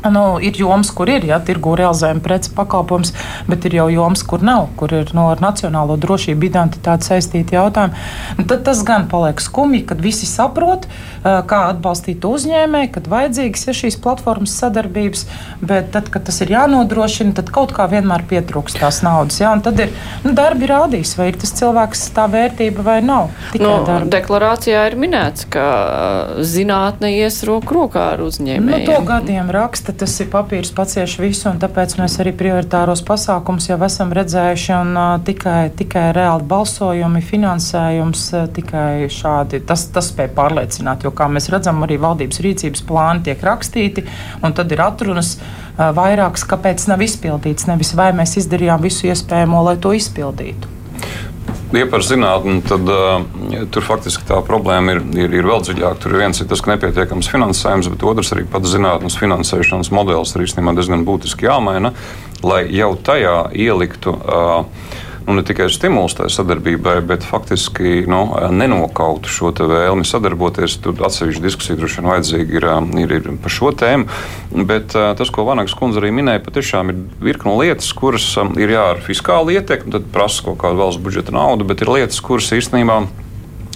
[0.07, 3.11] Nu, ir jomas, kur ir ja, tirgu realizējuma preci pakalpojums,
[3.51, 7.99] bet ir jau jomas, kur nav, kur ir no, ar nacionālo drošību, identitāti saistīti jautājumi.
[8.39, 10.87] Nu, tad tas gan paliek skumji, kad visi saprot,
[11.25, 15.27] kā atbalstīt uzņēmēju, kad vajadzīgas ir šīs platformas sadarbības,
[15.67, 19.41] bet tad, kad tas ir jānodrošina, tad kaut kā vienmēr pietrūkst tās naudas.
[19.43, 19.91] Ja, tad ir
[20.23, 23.33] nu, darbi rādījis, vai ir tas cilvēks tā vērtība vai nav.
[23.59, 24.13] No, darbi.
[24.15, 25.67] deklarācijā ir minēts, ka
[26.47, 28.87] zinātne ies roku rokā ar uzņēmēju.
[28.87, 33.03] Nu, to gadiem raksta raksta, tas ir papīrs pacieš visu, un tāpēc mēs arī prioritāros
[33.03, 39.89] pasākums jau esam redzējuši, un uh, tikai, tikai reāli balsojumi, finansējums, uh, tikai šādi, tas,
[39.93, 44.05] tas spēj pārliecināt, jo, kā mēs redzam, arī valdības rīcības plāni tiek rakstīti,
[44.43, 49.63] un tad ir atrunas uh, vairākas, kāpēc nav izpildīts, nevis vai mēs izdarījām visu iespējamo,
[49.71, 50.78] lai to izpildītu.
[51.77, 53.19] Ja par zinātnē, tad uh,
[53.75, 56.01] tur faktiski tā problēma ir, ir, ir vēl dziļāka.
[56.01, 60.47] Tur viens ir tas, ka nepietiekams finansējums, bet otrs arī pats zinātnīs finansēšanas modelis ir
[60.47, 61.93] īstenībā diezgan būtiski jāmaina,
[62.41, 64.17] lai jau tajā ieliktu.
[64.17, 68.23] Uh, nu, ne tikai stimulus tai sadarbībai, bet faktiski nu,
[68.57, 70.79] nenokautu šo vēlmi sadarboties.
[70.81, 72.69] Tur atsevišķa diskusija droši vien vajadzīga ir,
[73.03, 74.09] ir, ir par šo tēmu.
[74.69, 79.05] Bet tas, ko Vanagas kundze arī minēja, patiešām ir virkni lietas, kuras ir jā, ar
[79.05, 83.28] fiskālu ietekmi, tad prasa kaut kādu valsts budžeta naudu, bet ir lietas, kuras īstenībā ir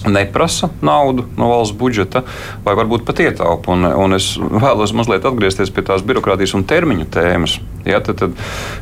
[0.09, 2.23] neprasa naudu no valsts budžeta,
[2.65, 3.73] vai varbūt pat ietaupa.
[3.73, 7.59] Un, un es vēlos mazliet atgriezties pie tās birokrātijas un termiņu tēmas.
[7.83, 8.35] Ja, tad, tad,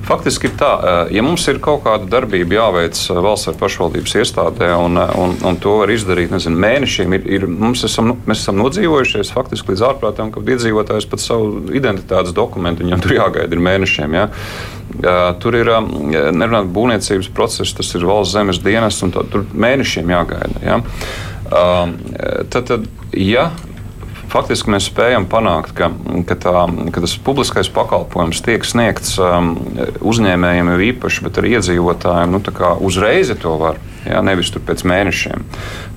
[0.05, 4.13] faktiski ir tā, eh, ja mums ir kaut kāda darbība jāveic eh, valsts vai pašvaldības
[4.21, 8.61] iestādē, un, eh, un, un to var izdarīt nezinu, mēnešiem, ir, ir, esam, mēs esam
[8.61, 14.19] nodzīvojušies faktiski līdz ārprātam, ka iedzīvotājs pat savu identitātes dokumentu viņam tur jāgaida mēnešiem.
[14.19, 14.29] Ja.
[15.41, 15.71] Tur ir
[16.35, 20.63] nerunāt būvniecības process, tas ir valsts zemes dienas, un tā, tur mēnešiem jāgaida.
[20.65, 20.79] Ja.
[21.51, 23.49] Tad, tad, ja
[24.31, 25.89] faktiski mēs spējam panākt, ka,
[26.27, 29.53] ka, tā, ka tas publiskais pakalpojums tiek sniegts um,
[30.07, 32.41] uzņēmējiem jau īpaši, bet arī iedzīvotājiem nu,
[32.87, 35.43] uzreiz to var, jā, nevis pēc mēnešiem.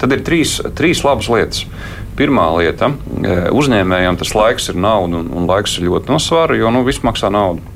[0.03, 1.67] Tad ir trīs, trīs labas lietas.
[2.15, 2.93] Pirmā lieta-
[3.59, 7.31] uzņēmējiem tas laiks ir nauda, un, un laiks ir ļoti nosvara, jo nu, viss maksā
[7.35, 7.74] naudu.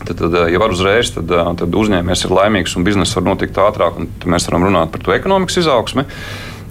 [0.00, 3.98] Tad, tad, ja var uzreiz, tad, tad uzņēmējs ir laimīgs un biznesa var notikt ātrāk,
[4.00, 6.06] un mēs varam runāt par to ekonomikas izaugsmi.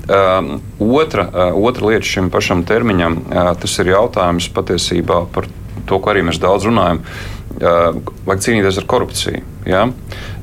[0.10, 3.20] Uh, otra, otra lieta šim pašam termiņam,
[3.62, 5.46] tas ir jautājums patiesībā par
[5.86, 7.04] to, ko arī mēs daudz runājam.
[7.60, 9.46] Vajag cīnīties ar korupciju.
[9.70, 9.86] Ja,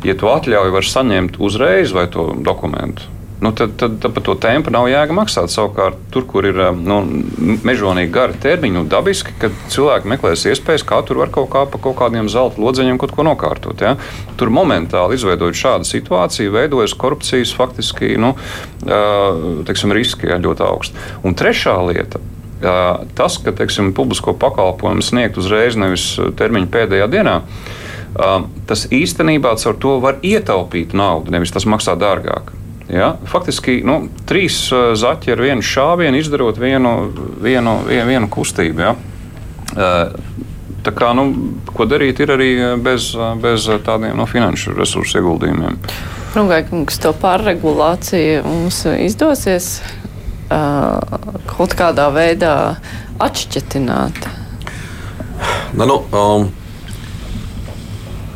[0.05, 3.16] ja tu atļauj, var saņemt uzreiz vai to dokumentu.
[3.41, 5.53] Nu, tad, tad, tad par to tempu nav jēga maksāt.
[5.53, 7.01] Savukārt, tur, kur ir nu,
[7.67, 11.81] mežonīgi gari termiņi, nu, dabiski, ka cilvēki meklēs iespējas, kā tur var kaut kā pa
[11.83, 13.85] kaut kādiem zelta lodzeņiem kaut ko nokārtot.
[13.85, 13.97] Ja?
[14.41, 18.33] Tur momentāli izveidojot šādu situāciju, veidojas korupcijas faktiski nu,
[19.69, 21.07] teiksim, riski ja, ļoti augsti.
[21.27, 22.23] Un trešā lieta.
[23.17, 27.41] Tas, ka teiksim, publisko pakalpojumu sniegt uzreiz, nevis termiņa pēdējā dienā,
[28.67, 32.55] tas īstenībā caur to var ietaupīt naudu, nevis tas maksā dārgāk.
[32.89, 33.17] Ja?
[33.27, 36.93] Faktiski nu, trīs uh, zaķi ar vienu šāvienu izdarot vienu,
[37.43, 38.85] vienu, vienu, vienu kustību.
[38.85, 38.95] Ja?
[39.75, 40.45] Uh,
[40.87, 41.27] tā kā, nu,
[41.75, 42.51] ko darīt, ir arī
[42.83, 43.11] bez,
[43.43, 45.81] bez tādiem no, finanšu resursu ieguldījumiem.
[46.37, 51.01] Rungaikungs, to pārregulāciju mums izdosies uh,
[51.51, 52.55] kaut kādā veidā
[53.25, 54.29] atšķetināt?
[55.77, 56.51] Ne, nu, um,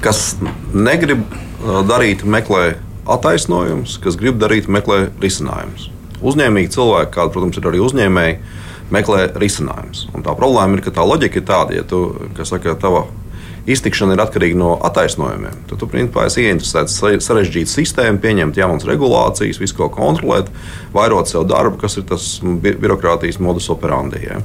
[0.04, 0.34] kas
[0.74, 1.22] negrib
[1.86, 2.80] darīt, meklē
[3.14, 5.88] attaisnojums, kas grib darīt, meklē risinājumus.
[6.20, 8.36] Uzņēmīgi cilvēki, kādi, protams, ir arī uzņēmēji,
[8.92, 10.06] meklē risinājumus.
[10.12, 12.04] Tā problēma ir, ka tā loģika ir tāda, ja tu,
[12.44, 13.06] saka, tava
[13.70, 15.64] iztikšana ir atkarīga no attaisnojumiem.
[15.68, 20.50] Tad tu principā esi ieinteresēts sarežģīt sistēmu, pieņemt jaunas regulācijas, visu ko kontrolēt,
[20.94, 24.24] vairot sev darbu, kas ir tas bi birokrātijas modus operandi.
[24.26, 24.40] Ja.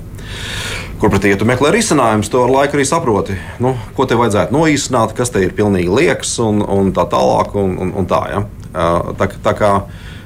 [0.99, 4.55] Kur pretī, ja tu meklē risinājumus, to ar laiku arī saproti, nu, ko tev vajadzētu
[4.55, 7.55] noīsināt, kas te ir pilnīgi liekas un, un tā tālāk.
[7.59, 8.45] Un, un, un tā, ja.
[8.75, 9.71] Tā, tā kā,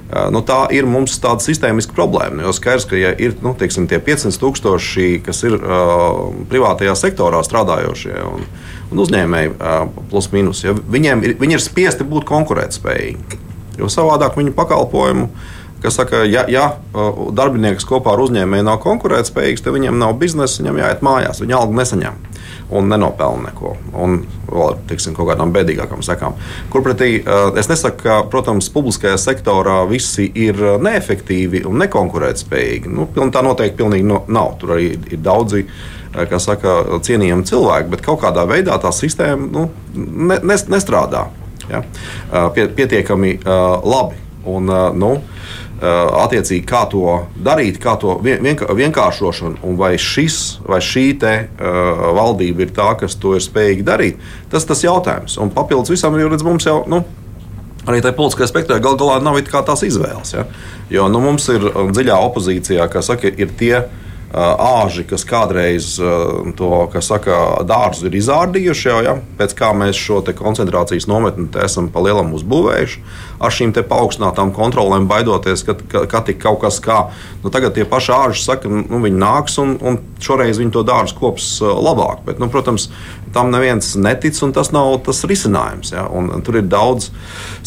[0.09, 2.41] Nu, tā ir mums tāda sistēmiska problēma.
[2.41, 7.43] Jo skaidrs, ka ja ir nu, teiksim, tie 500 tūkstoši, kas ir uh, privātajā sektorā
[7.45, 8.47] strādājošie un,
[8.89, 13.39] un uzņēmēji, uh, plus mīnus, ja, viņiem ir, viņi ir spiesti būt konkurētspējīgi.
[13.77, 15.29] Jo savādāk viņu pakalpojumu
[15.79, 16.65] kas saka, ja, ja
[17.37, 21.77] darbinieks kopā ar uzņēmēju nav konkurētspējīgs, tad viņam nav biznesa, viņam jāiet mājās, viņa algu
[21.77, 22.17] nesaņem
[22.69, 23.73] un nenopelna neko.
[23.97, 26.37] Un vēl tiksim, kaut kādām bēdīgākām sekām.
[26.73, 27.11] Kurpretī
[27.59, 32.93] es nesaku, ka, protams, publiskajā sektorā visi ir neefektīvi un nekonkurētspējīgi.
[32.93, 34.55] Nu, tā noteikti pilnīgi no, nav.
[34.61, 35.65] Tur arī ir daudzi
[36.09, 40.39] kā saka, cienījami cilvēki, bet kaut kādā veidā tā sistēma nu, ne,
[40.73, 41.27] nestrādā
[41.69, 41.83] ja?
[42.55, 44.25] pietiekami labi.
[44.47, 45.09] Un, nu,
[45.79, 47.03] attiecīgi, kā to
[47.43, 53.17] darīt, kā to vienkāršošanu, un vai, šis, vai šī te, uh, valdība ir tā, kas
[53.19, 54.19] to ir spējīga darīt,
[54.51, 55.37] tas ir jautājums.
[55.39, 56.83] Un papildus visam, jo redz, mums jau.
[56.89, 57.03] Nu,
[57.89, 60.33] Arī tajā politiskajā spektrā gal galā nav tās izvēles.
[60.35, 60.43] Ja?
[60.93, 61.63] Jo nu, mums ir
[61.95, 65.95] dziļā opozīcijā, kas saka, ir tie uh, āži, kas kādreiz
[66.57, 69.15] to kas saka, dārzu ir izārdījuši, jau, ja?
[69.39, 73.01] pēc kā mēs šo koncentrācijas nometni esam pa lielam uzbūvējuši,
[73.41, 76.99] ar šīm paaugstinātām kontrolēm, baidoties, ka, ka, ka tik kaut kas kā.
[77.43, 81.17] Nu, tagad tie paši āži saka, nu, viņi nāks un, un šoreiz viņi to dārzu
[81.17, 82.21] kops labāk.
[82.27, 82.89] Bet, nu, protams,
[83.33, 85.93] tam neviens netic, un tas nav tas risinājums.
[85.95, 86.05] Ja?
[86.05, 87.09] Un, un tur ir daudz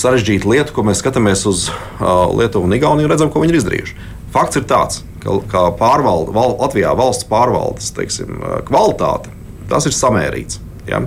[0.00, 3.62] sarežģītu lietu, ko mēs skatāmies uz uh, Lietuvu un Igauniju un redzam, ko viņi ir
[3.62, 3.96] izdarījuši.
[4.32, 9.32] Fakts ir tāds, ka, ka pārvalde, val, Latvijā valsts pārvaldes teiksim, kvalitāte
[9.70, 10.60] tas ir samērīts.
[10.88, 11.02] Ja?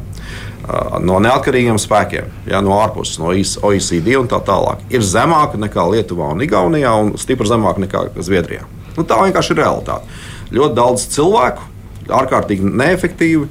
[1.06, 6.32] No neatkarīgiem spēkiem, ja, no ārpuses, no OECD un tā tālāk, ir zemāka nekā Lietuvā
[6.34, 8.66] un Igaunijā, un stipri zemāka nekā Zviedrijā.
[8.96, 10.18] Nu, tā vienkārši ir realitāte.
[10.56, 11.68] Ļoti daudz cilvēku,
[12.16, 13.50] ārkārtīgi neefektīvi,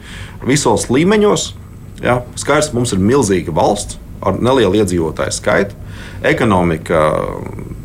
[0.49, 1.47] visos līmeņos.
[2.03, 5.79] Ja, skaidrs, mums ir milzīga valsts ar nelielu iedzīvotāju skaitu.
[6.27, 7.05] Ekonomika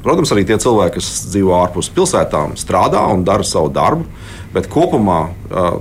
[0.04, 4.06] Protams, arī tie cilvēki, kas dzīvo ārpus pilsētām, strādā un dara savu darbu,
[4.56, 5.22] bet kopumā,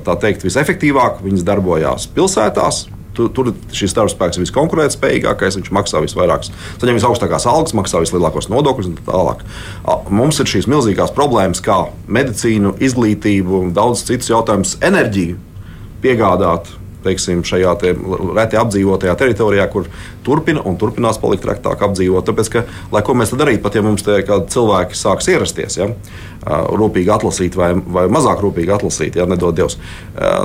[0.07, 2.87] tā teikt, visefektīvāk viņas darbojās pilsētās.
[3.18, 6.44] Tur, tur šis darbspēks ir viskonkurētspējīgākais, viņš maksā visvairāk,
[6.78, 9.42] saņem visaugstākās algas, maksā vislielākos nodokļus un tā tālāk.
[10.14, 15.35] Mums ir šīs milzīgās problēmas, kā medicīnu, izglītību daudz citus jautājumus, enerģiju
[16.04, 16.70] piegādāt
[17.09, 17.94] teiksim, šajā te
[18.37, 19.88] reti apdzīvotajā teritorijā, kur
[20.27, 22.29] turpina un turpinās palikt retāk apdzīvot.
[22.29, 25.90] Tāpēc, ka, lai ko mēs darītu, pat ja mums te kādi cilvēki sāks ierasties, ja,
[26.49, 29.79] rūpīgi atlasīt vai, vai mazāk rūpīgi atlasīt, ja nedod Dievs,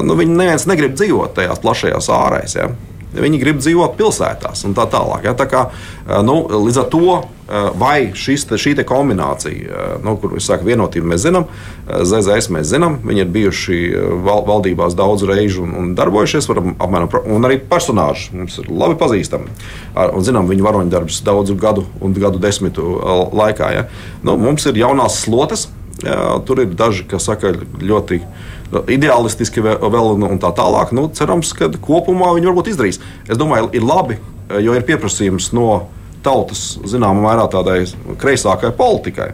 [0.04, 2.58] nu, viņi neviens negrib dzīvot tajās plašajās ārēs.
[2.60, 2.72] Ja.
[3.14, 5.28] Viņi grib dzīvot pilsētās un tā tālāk.
[5.28, 5.36] Ja?
[5.38, 5.64] Tā kā,
[6.26, 7.18] nu, līdz ar to,
[7.78, 11.46] vai šis, šī kombinācija, nu, kur es saku, vienotību mēs zinām,
[11.86, 13.80] ZZS mēs zinām, viņi ir bijuši
[14.26, 18.98] val, valdībās daudz reižu un, un darbojušies, varam, apmēram, un arī personāži mums ir labi
[19.02, 19.54] pazīstami.
[20.04, 22.96] Un zinām viņu varoņdarbus daudzu gadu un gadu desmitu
[23.36, 23.72] laikā.
[23.76, 23.88] Ja?
[24.24, 25.68] Nu, mums ir jaunās slotas,
[26.04, 28.24] jā, tur ir daži, kas saka, ļoti
[28.94, 30.94] ideālistiski vēl un tā tālāk.
[30.96, 33.02] Nu, cerams, ka kopumā viņi varbūt izdarīs.
[33.28, 34.20] Es domāju, ir labi,
[34.64, 35.88] jo ir pieprasījums no
[36.24, 37.84] tautas zināmā mērā tādai
[38.20, 39.34] kreisākai politikai.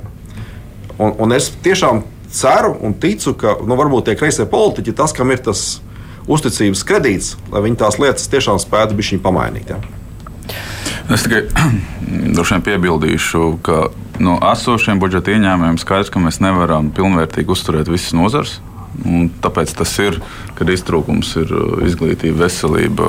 [1.00, 5.32] Un, un es tiešām ceru un ticu, ka nu, varbūt tie kreisie politiķi, tas, kam
[5.34, 5.80] ir tas
[6.30, 9.72] uzticības kredīts, lai viņi tās lietas tiešām spētu bišķiņu pamainīt.
[9.74, 9.80] Ja?
[11.10, 11.46] Es tikai
[12.36, 13.88] droši vien piebildīšu, ka
[14.22, 18.60] no esošiem budžeta ieņēmumiem skaidrs, ka mēs nevaram pilnvērtīgi uzturēt visas nozares.
[19.44, 20.18] Tāpēc tas ir,
[20.58, 23.08] kad iztrūkums ir uh, izglītība, veselība,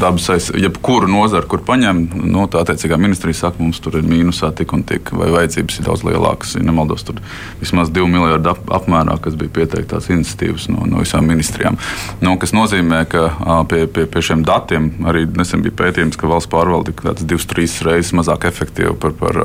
[0.00, 0.64] dabas aizsardzība.
[0.64, 4.82] Jebkura nozara, kur paņem, nu, tā attiecīgā ministrija saka, mums tur ir mīnusā tik un
[4.88, 6.56] tik, vai vajadzības ir daudz lielākas.
[6.58, 7.20] Ja nemaldos, tur
[7.60, 11.78] vismaz 2 miljardu ap, apmērā, kas bija pieteiktās iniciatīvas no, no visām ministrijām.
[12.24, 13.28] Nu, kas nozīmē, ka
[13.70, 17.46] pie, pie, pie šiem datiem arī nesen bija pētījums, ka valsts pārvalde ir kādas divas,
[17.48, 19.38] trīs reizes mazāk efektīva par, par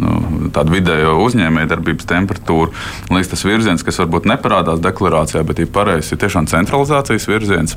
[0.00, 0.16] nu,
[0.54, 2.72] tādu vidējo uzņēmējdarbības temperatūru.
[3.10, 7.28] Man liekas, tas virziens, kas varbūt neparādās deklarācijā, centralizācijā, bet ir pareizi, ir tiešām centralizācijas
[7.28, 7.76] virziens.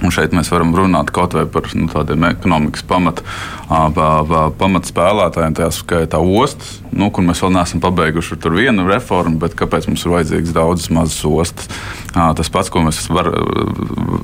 [0.00, 3.20] Un šeit mēs varam runāt kaut vai par nu, tādiem ekonomikas pamat,
[4.60, 9.90] pamatspēlētājiem, tā skaitā ostas, nu, kur mēs vēl neesam pabeiguši tur vienu reformu, bet kāpēc
[9.90, 11.68] mums ir vajadzīgas daudzas mazas ostas.
[12.14, 13.28] Tas pats, ko mēs var,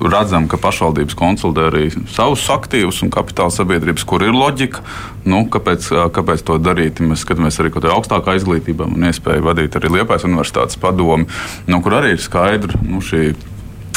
[0.00, 4.80] redzam, ka pašvaldības konsolidē arī savus aktīvus un kapitāla sabiedrības, kur ir loģika.
[5.28, 7.02] Nu, kāpēc, kāpēc to darīt?
[7.04, 11.28] Mēs skatāmies arī kaut kādā augstākā izglītībā un iespēju vadīt arī Liepājas universitātes padomu,
[11.68, 13.34] nu, kur arī ir skaidra nu, šī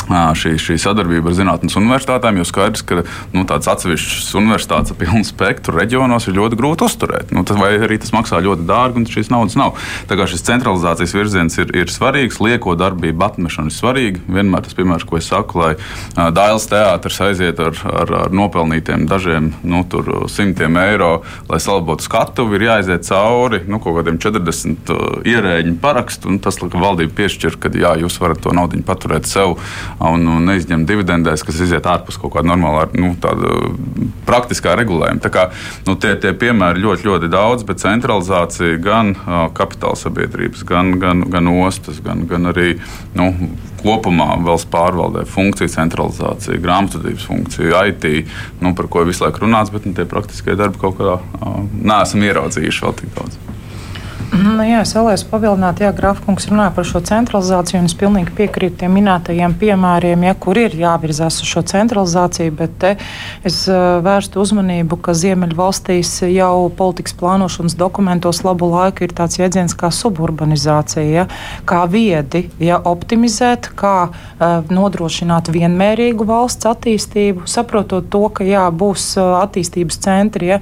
[0.09, 5.77] šī, šī sadarbība ar zinātnes universitātēm, jo skaidrs, ka nu, tādas atsevišķas universitātes pilnu spektru
[5.77, 7.33] reģionos ir ļoti grūti uzturēt.
[7.35, 9.77] Nu, tas, vai arī tas maksā ļoti dārgi, un šīs naudas nav.
[10.09, 14.23] Tā kā šis centralizācijas virziens ir, ir svarīgs, lieko darbību atmešana ir svarīga.
[14.39, 19.05] Vienmēr tas piemērs, ko es saku, lai uh, Dāļas teātris aiziet ar, ar, ar nopelnītiem
[19.09, 19.83] dažiem nu,
[20.29, 21.11] simtiem eiro,
[21.49, 26.57] lai salabotu skatuvi, ir jāaiziet cauri nu, kaut kādiem 40 uh, ierēģiņu parakstu, un tas,
[26.59, 29.57] ka valdība piešķir, ka jā, jūs varat to naudu paturēt sev
[30.07, 33.71] un, un neizņemt dividendēs, kas iziet ārpus kaut kāda normāla, nu, tāda
[34.27, 35.21] praktiskā regulējuma.
[35.23, 35.47] Tā kā,
[35.87, 41.25] nu, tie, tie piemēri ļoti, ļoti daudz, bet centralizācija gan uh, kapitāla sabiedrības, gan, gan,
[41.31, 42.77] gan ostas, gan, gan arī
[43.17, 43.31] nu,
[43.83, 48.09] kopumā valsts pārvaldē funkcija centralizācija, grāmatvedības funkcija, IT,
[48.63, 52.23] nu, par ko visu laiku runāts, bet nu, tie praktiskie darbi kaut kādā uh, neesam
[52.27, 53.39] ieraudzījuši vēl tik daudz.
[54.29, 58.83] Nu, jā, es vēlējos pavilināt, ja Grafkungs runāja par šo centralizāciju, un es pilnīgi piekrītu
[58.83, 62.91] tiem minētajiem piemēriem, ja, kur ir jāvirzās uz šo centralizāciju, bet te
[63.47, 69.73] es uh, vērstu uzmanību, ka Ziemeļvalstīs jau politikas plānošanas dokumentos labu laiku ir tāds jēdziens
[69.79, 71.25] kā suburbanizācija, ja,
[71.65, 79.09] kā viedi ja, optimizēt, kā uh, nodrošināt vienmērīgu valsts attīstību, saprotot to, ka jā, būs
[79.17, 80.61] uh, attīstības centri, ja,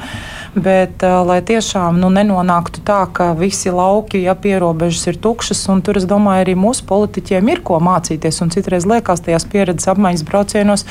[0.55, 5.63] bet uh, lai tiešām nu, nenonāktu tā, ka visi visi lauki, ja pierobežas ir tukšas,
[5.73, 8.41] un tur es domāju, arī mūsu politiķiem ir ko mācīties.
[8.43, 10.85] Un citreiz liekas, tajās pieredzes apmaiņas braucienos,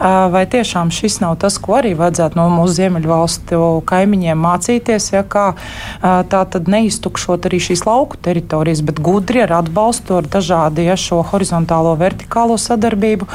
[0.00, 5.46] vai tiešām šis nav tas, ko arī vajadzētu no mūsu ziemeļvalstu kaimiņiem mācīties, ja kā
[6.00, 11.22] tā tad neiztukšot arī šīs lauku teritorijas, bet gudri ar atbalstu, ar dažādu ja, šo
[11.32, 13.30] horizontālo, vertikālo sadarbību.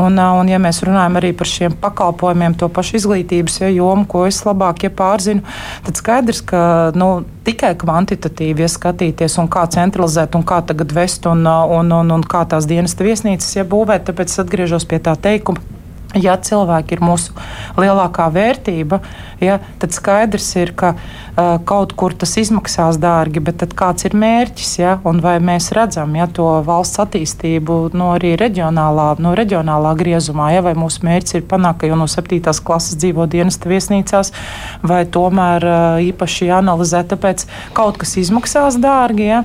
[0.00, 4.24] Un, un ja mēs runājam arī par šiem pakalpojumiem, to pašu izglītības ja, jomu, ko
[4.30, 5.44] es labāk ja pārzinu,
[5.84, 6.62] tad skaidrs, ka
[6.96, 7.12] nu,
[7.44, 12.44] tikai kvantitatīvi ieskatīties un kā centralizēt un kā tagad vest un, un, un, un kā
[12.46, 14.06] tās dienas viesnīcas ja būvēt.
[14.08, 15.79] Tāpēc atgriežos pie tā teikuma
[16.18, 17.36] Ja cilvēki ir mūsu
[17.78, 18.98] lielākā vērtība,
[19.38, 24.72] ja, tad skaidrs ir, ka uh, kaut kur tas izmaksās dārgi, bet kāds ir mērķis?
[24.80, 30.64] Ja, vai mēs redzam ja, to valsts attīstību no arī reģionālā, no reģionālā griezumā, ja,
[30.66, 32.42] vai mūsu mērķis ir panākt, ka jau no 7.
[32.66, 34.34] klases dzīvo dienas viesnīcās,
[34.82, 37.46] vai tomēr uh, īpaši jāanalizē, tāpēc
[37.78, 39.30] kaut kas izmaksās dārgi.
[39.30, 39.44] Ja,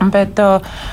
[0.00, 0.40] Bet,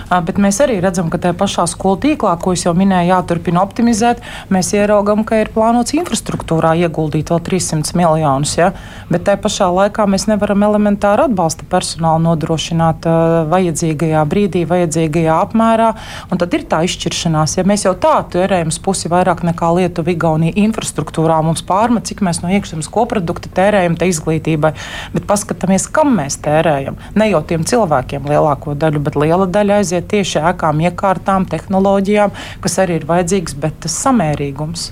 [0.09, 4.21] bet mēs arī redzam, ka tajā pašā skolu tīklā, ko es jau minēju, jāturpina optimizēt.
[4.53, 8.55] Mēs ieraugām, ka ir plānots infrastruktūrā ieguldīt vēl 300 miljonus.
[8.59, 8.71] Ja?
[9.09, 13.07] Bet tajā pašā laikā mēs nevaram elementāri atbalsta personālu nodrošināt
[13.49, 15.89] vajadzīgajā brīdī, vajadzīgajā apmērā.
[16.29, 17.57] Un tad ir tā izšķiršanās.
[17.59, 22.41] Ja mēs jau tā tērējam pusi vairāk nekā Lietuva, Igaunija infrastruktūrā, mums pārmet, cik mēs
[22.43, 24.73] no iekšzemes koprodukta tērējam izglītībai.
[25.13, 26.97] Bet paskatāmies, kam mēs tērējam.
[27.19, 32.33] Ne jau tiem cilvēkiem lielāko daļu daļu, bet liela daļa aiziet tieši ēkām, iekārtām, tehnoloģijām,
[32.63, 34.89] kas arī ir vajadzīgs, bet tas samērīgums.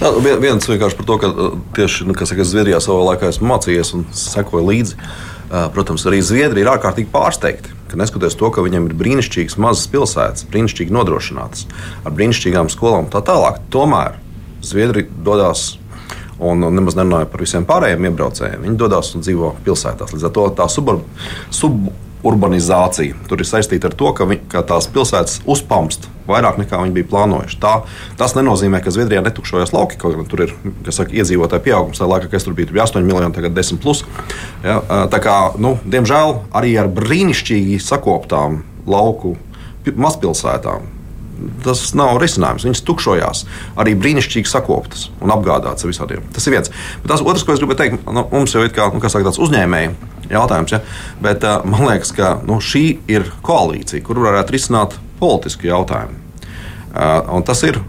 [0.00, 3.94] Tā, viens vienkārši par to, ka uh, tieši nu, saka, Zviedrijā savā laikā esmu mācījies
[3.96, 4.98] un sekoju līdzi.
[5.44, 9.86] Uh, protams, arī Zviedrija ir ārkārtīgi pārsteigta, ka neskatoties to, ka viņiem ir brīnišķīgas mazas
[9.92, 11.68] pilsētas, brīnišķīgi nodrošinātas,
[12.02, 14.18] ar brīnišķīgām skolām un tā tālāk, tomēr
[14.64, 15.74] Zviedrija dodas
[16.42, 18.64] un nemaz nerunāju par visiem pārējiem iebraucējiem.
[18.66, 20.14] Viņi dodas un dzīvo pilsētās.
[20.14, 20.90] Līdz ar to tā sub,
[21.54, 21.84] sub,
[22.24, 23.20] urbanizācija.
[23.28, 27.08] Tur ir saistīta ar to, ka, vi, ka tās pilsētas uzpamst vairāk nekā viņi bija
[27.10, 27.58] plānojuši.
[27.60, 27.74] Tā,
[28.20, 30.54] tas nenozīmē, ka Zviedrijā netukšojas lauki, kaut gan tur ir
[30.88, 32.00] saka, iedzīvotāju pieaugums.
[32.00, 34.04] Tajā laikā, kad tur bija, tur bija 8 miljoni, tagad 10 plus.
[34.64, 34.80] Ja,
[35.12, 39.36] tā kā, nu, diemžēl arī ar brīnišķīgi sakoptām lauku
[39.84, 40.92] mazpilsētām
[41.64, 42.64] tas nav risinājums.
[42.64, 43.44] Viņas tukšojās,
[43.82, 46.26] arī brīnišķīgi sakoptas un apgādātas ar visādiem.
[46.32, 46.70] Tas ir viens.
[47.02, 49.42] Bet tas otrs, ko es gribēju teikt, nu, mums jau ir kā, nu, saka, tāds
[49.42, 50.74] uzņēmēji jautājums.
[50.76, 50.82] Ja?
[51.22, 56.20] Bet uh, man liekas, ka nu, šī ir koalīcija, kur varētu risināt politisku jautājumu.
[56.94, 57.80] Uh, tas ir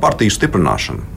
[0.00, 1.12] partiju stiprināšana.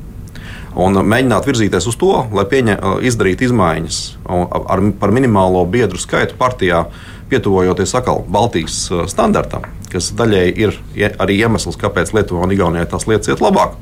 [0.76, 2.76] Un mēģināt virzīties uz to, lai pieņa,
[3.08, 6.84] izdarītu izmaiņas ar, par minimālo biedru skaitu partijā,
[7.32, 13.32] pietuvojoties atkal Baltijas standartam, kas daļēji ir arī iemesls, kāpēc Lietuvā un Igaunijā tās lietas
[13.32, 13.80] iet labāk.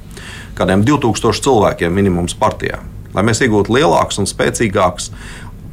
[0.54, 2.84] Kādiem 2000 cilvēkiem minimums partijā,
[3.14, 5.10] lai mēs iegūtu lielākas un spēcīgākas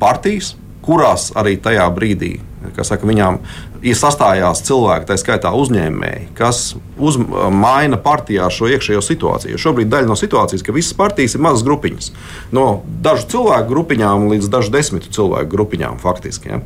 [0.00, 2.38] partijas, kurās arī tajā brīdī,
[2.82, 3.38] saka, viņām
[3.84, 7.16] ir sastājās cilvēki, tā skaitā uzņēmēji, kas uz,
[7.52, 9.60] maina partijā šo iekšējo situāciju.
[9.60, 12.10] Šobrīd daļa no situācijas, ka visas partijas ir mazas grupiņas.
[12.56, 12.66] No
[13.04, 16.52] dažu cilvēku grupiņām līdz dažu desmitu cilvēku grupiņām faktiski.
[16.52, 16.60] Ja?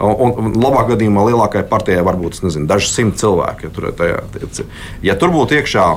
[0.00, 3.68] Un, un labāk gadījumā lielākajai partijai var būt daži simt cilvēki.
[3.68, 4.24] Ja tur, tajā,
[5.04, 5.88] ja tur būtu iekšā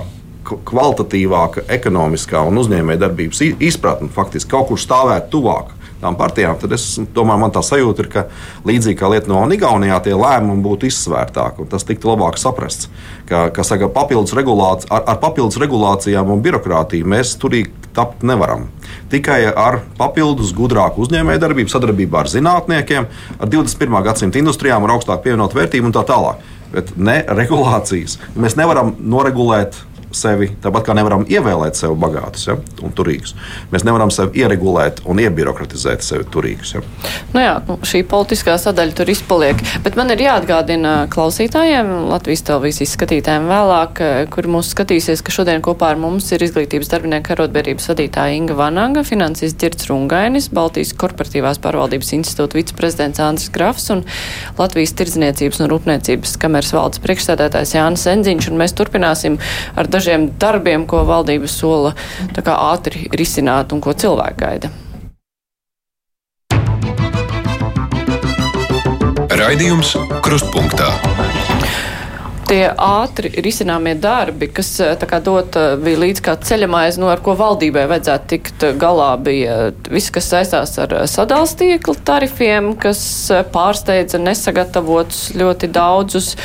[0.48, 6.86] kvalitatīvāka ekonomiskā un uzņēmējdarbības izpratne, faktiski kaut kur stāvēt tuvāk tām partijām, tad es
[7.16, 8.26] domāju, man tā sajūta ir, ka
[8.68, 12.92] līdzīgi kā Lietuvā un Igaunijā tie lēmumi būtu izsvērtāki un tas tiktu labāk saprasts.
[13.28, 18.68] Ka, ka saka, papildus regulāci, ar, ar papildus regulācijām un birokrātiju mēs turīgi tapt nevaram.
[19.10, 23.98] Tikai ar papildus gudrāku uzņēmējdarbību, sadarbībā ar zinātniekiem, ar 21.
[24.06, 26.46] gadsimta industrijām, ar augstāku pievienotu vērtību un tā tālāk.
[26.68, 28.18] Bet ne regulācijas.
[28.36, 29.80] Mēs nevaram noregulēt
[30.16, 32.56] sevi, tāpat kā nevaram ievēlēt sevi bagātus ja,
[32.86, 33.36] un turīgus.
[33.74, 36.74] Mēs nevaram sevi ieregulēt un iebirokratizēt sevi turīgus.
[36.78, 36.84] Ja.
[37.34, 39.62] Nu jā, nu, šī politiskā sadaļa tur izpaliek.
[39.84, 44.02] Bet man ir jāatgādina klausītājiem, Latvijas televīzijas skatītājiem vēlāk,
[44.34, 49.04] kur mūs skatīsies, ka šodien kopā ar mums ir izglītības darbinieku arotbiedrības vadītāja Inga Vanaga,
[49.08, 54.04] finansists Girts Rungainis, Baltijas korporatīvās pārvaldības institūta viceprezidents Andris Grafs un
[54.60, 58.50] Latvijas tirdzniecības un rūpniecības kameras valdes priekšsēdētājs Jānis Enziņš.
[58.52, 59.38] Un mēs turpināsim
[59.78, 61.96] ar dažiem darbiem, ko valdība sola
[62.38, 64.74] ātri risināt un ko cilvēki gaida.
[69.38, 69.94] Raidījums
[70.26, 70.94] Krustpunktā
[72.48, 77.84] tie ātri risināmie darbi, kas kā, dot bija līdz kā ceļamais, no ar ko valdībai
[77.92, 79.58] vajadzētu tikt galā, bija
[79.92, 83.02] viss, kas saistās ar sadalstīkla tarifiem, kas
[83.52, 86.36] pārsteidza nesagatavotus ļoti daudzus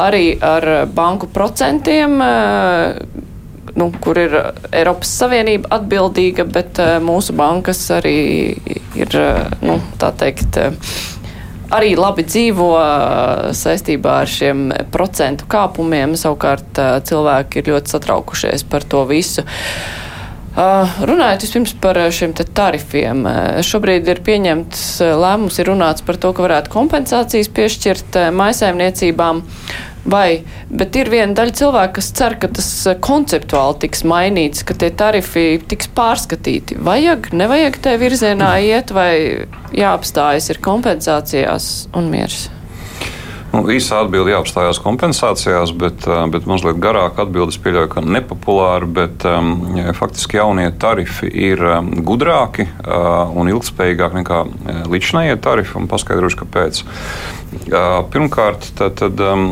[0.00, 2.20] arī ar banku procentiem.
[2.22, 2.94] Eh,
[3.74, 4.34] nu, kur ir
[4.74, 8.16] Eiropas Savienība atbildīga, bet uh, mūsu bankas arī
[8.98, 10.58] ir, uh, nu, tā teikt,
[11.70, 12.72] arī labi dzīvo
[13.54, 16.16] saistībā ar šiem procentu kāpumiem.
[16.18, 19.46] Savukārt cilvēki ir ļoti satraukušies par to visu.
[20.50, 23.22] Uh, runājot vispirms par šiem tarifiem,
[23.62, 24.82] šobrīd ir pieņemts
[25.22, 29.44] lēmums, ir runāts par to, ka varētu kompensācijas piešķirt maisaimniecībām.
[29.44, 30.42] Uh, Vai,
[30.72, 34.88] bet ir viena daļa cilvēku, kas cer, ka tas eh, konceptuāli tiks mainīts, ka tie
[34.96, 36.78] tarifi tiks pārskatīti.
[36.86, 39.12] Vajag, nevajag te virzienā iet, vai
[39.76, 42.48] jāapstājas ir kompensācijās un miers?
[43.50, 49.24] Nu, īsā atbilde jāapstājās kompensācijās, bet, eh, bet mazliet garāka atbilde pieļauju, ka nepopulāra, bet
[49.26, 49.56] um,
[49.98, 54.38] faktiski jaunie tarifi ir um, gudrāki uh, un ilgspējīgāki nekā
[54.92, 56.84] līdzinājie tarifi, un paskaidrošu, kāpēc.
[57.50, 59.48] Uh, pirmkārt, tad, tad um,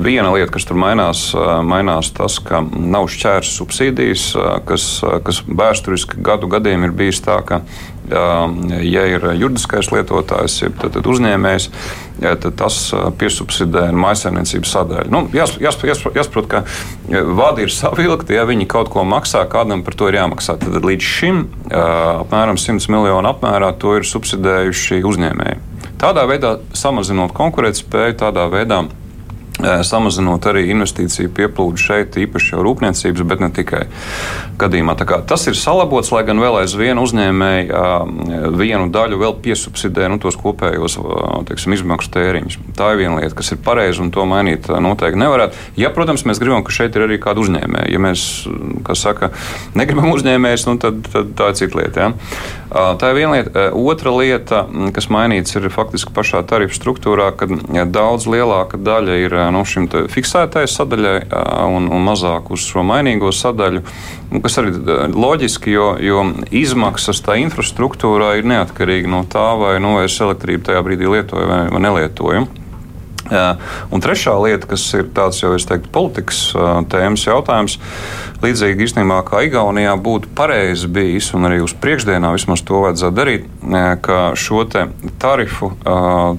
[0.00, 4.88] viena lieta, kas tur mainās, uh, mainās tas, ka nav šķērs subsīdijas, uh, kas,
[5.28, 7.60] kas vēsturiski gadu gadiem ir bijis tā, ka
[8.10, 11.68] ja ir juridiskais lietotājs, tad, tad uzņēmējs,
[12.20, 12.78] tad tas
[13.20, 15.12] piesubsidē maisaimniecības sadaļu.
[15.14, 16.62] Nu, jās, jās, jās, jāsaprot, ka
[17.38, 20.58] vadi ir savilkti, ja viņi kaut ko maksā, kādam par to ir jāmaksā.
[20.60, 21.42] Tad līdz šim
[21.72, 25.60] apmēram 100 miljonu apmērā to ir subsidējuši uzņēmēji.
[25.98, 28.84] Tādā veidā samazinot konkurētspēju, tādā veidā
[29.58, 33.84] samazinot arī investīciju pieplūdu šeit, īpaši jau rūpniecības, bet ne tikai
[34.58, 34.94] gadījumā.
[35.28, 37.70] Tas ir salabots, lai gan vēl aizvien uzņēmēji
[38.58, 40.98] vienu daļu vēl piesubsidē nu, tos kopējos
[41.50, 42.58] teiksim, izmaksu tēriņus.
[42.78, 45.66] Tā ir viena lieta, kas ir pareiza un to mainīt noteikti nevarētu.
[45.80, 47.90] Ja, protams, mēs gribam, ka šeit ir arī kāda uzņēmēja.
[47.94, 48.28] Ja mēs,
[48.86, 49.32] kas saka,
[49.78, 52.08] negribam uzņēmējus, nu, tad, tad tā ir cita lieta.
[52.08, 52.56] Ja?
[52.68, 53.62] Tā ir viena lieta.
[53.72, 54.58] Otra lieta,
[54.92, 57.54] kas mainīts, ir faktiski pašā tarifu struktūrā, kad
[57.88, 61.16] daudz lielāka daļa ir nu, šim fiksētajai sadaļai
[61.64, 63.80] un, un mazāk uz šo mainīgo sadaļu,
[64.44, 64.74] kas arī
[65.16, 70.84] loģiski, jo, jo izmaksas tā infrastruktūrā ir neatkarīga no tā, vai nu, es elektrību tajā
[70.84, 72.46] brīdī lietoju vai, vai nelietoju.
[73.28, 76.42] Un trešā lieta, kas ir tāds jau teiktu, politikas
[76.92, 77.78] tēmas jautājums,
[78.42, 83.48] līdzīgi īstenībā kā Igaunijā būtu pareizi bijis, un arī uz priekšdienā vismaz to vajadzētu darīt,
[84.04, 85.72] ka šo tarifu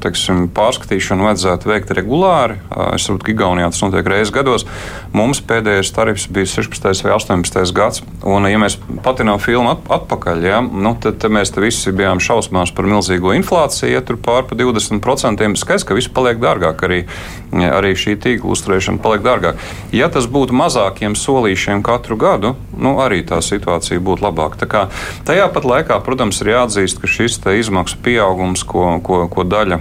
[0.03, 2.59] teiksim, pārskatīšanu vajadzētu veikt regulāri.
[2.95, 4.65] Es saprotu, ka Igaunijā tas notiek reizes gados.
[5.13, 7.03] Mums pēdējais tarifs bija 16.
[7.05, 7.75] vai 18.
[7.75, 12.21] gads, un ja mēs patinām filmu atpakaļ, ja, nu, tad, tad mēs te visi bijām
[12.23, 15.49] šausmās par milzīgo inflāciju, ja tur pār pa 20%.
[15.59, 17.07] Skaidrs, ka viss paliek dārgāk dārgāk,
[17.51, 19.57] arī, arī šī tīkla uzturēšana paliek dārgāk.
[19.91, 24.59] Ja tas būtu mazākiem solīšiem katru gadu, nu, arī tā situācija būtu labāka.
[24.59, 24.89] Tā kā,
[25.25, 29.79] tajā pat laikā, protams, ir jāatzīst, ka šis izmaksu pieaugums, ko, ko, ko daļa,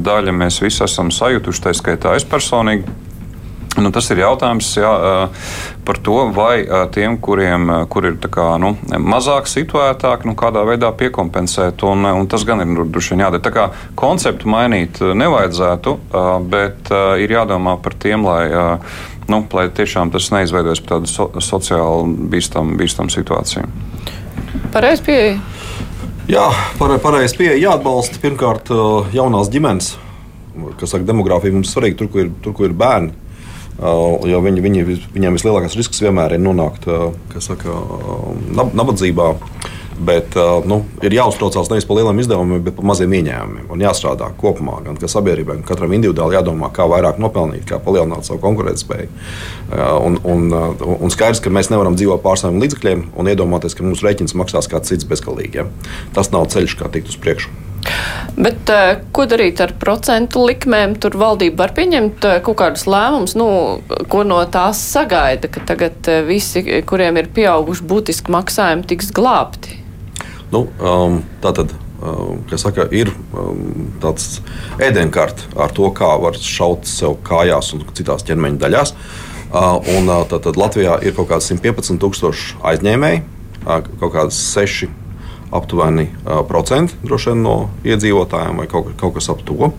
[0.00, 2.84] daļa mēs visi esam sajutuši, tā skaitā es personīgi
[3.80, 4.90] Nu, tas ir jautājums jā,
[5.86, 6.60] par to, vai
[6.92, 11.80] tiem, kuriem kur ir kā, nu, mazāk situētāki, nu, kādā veidā piekompensēt.
[11.88, 13.44] Un, un tas gan ir nu, droši vien jādara.
[13.46, 13.64] Tā kā
[13.96, 15.96] konceptu mainīt nevajadzētu,
[16.52, 16.92] bet
[17.24, 18.44] ir jādomā par tiem, lai,
[19.32, 23.72] nu, lai tiešām tas neizveidojas par tādu so, sociāli bīstamu bīstam situāciju.
[24.72, 25.40] Pareizi pieeja.
[26.28, 26.44] Jā,
[26.78, 27.56] pareizi pieeja.
[27.70, 28.68] Jāatbalsta pirmkārt
[29.16, 29.94] jaunās ģimenes.
[30.76, 33.21] Kas saka, demogrāfija mums svarīga tur, kur ir, tur, kur ir bērni.
[33.80, 34.82] Jo viņi, viņi,
[35.14, 36.88] viņiem vislielākais risks vienmēr ir nonākt
[37.40, 37.78] saka,
[38.52, 39.32] nabadzībā.
[40.02, 40.34] Bet
[40.66, 43.68] nu, ir jāuztraucās nevis par lieliem izdevumiem, bet par maziem ieņēmumiem.
[43.70, 48.40] Un jāstrādā kopumā, gan sabiedrībai, gan katram individuāli jādomā, kā vairāk nopelnīt, kā palielināt savu
[48.42, 49.12] konkurētspēju.
[50.02, 50.48] Un, un,
[50.96, 54.70] un skaidrs, ka mēs nevaram dzīvot pār saviem līdzekļiem un iedomāties, ka mūsu rēķins maksās
[54.72, 55.62] kāds cits bezgalīgi.
[55.62, 55.68] Ja?
[56.16, 57.52] Tas nav ceļš, kā tikt uz priekšu.
[58.32, 60.96] Bet, uh, ko darīt ar procentu likmēm?
[61.02, 63.48] Tur valdība var pieņemt uh, kaut kādus lēmumus, nu,
[64.12, 69.78] ko no tās sagaida, ka tagad uh, visi, kuriem ir pieauguši būtiski maksājumi, tiks glābti.
[70.52, 71.72] Nu, um, tā tad
[72.56, 74.40] saka, ir um, tāds
[74.82, 78.94] ēdienkarts ar to, kā var šaut sev kājās un citās ķermeņa daļās.
[79.52, 83.22] Uh, un, uh, tad, tad Latvijā ir kaut kāds 115,000 aizņēmēji,
[83.66, 84.88] uh, kaut kādas 6
[85.52, 86.08] aptuveni
[86.48, 86.96] procenti
[87.36, 89.72] no iedzīvotājiem vai kaut, kaut kas ap to.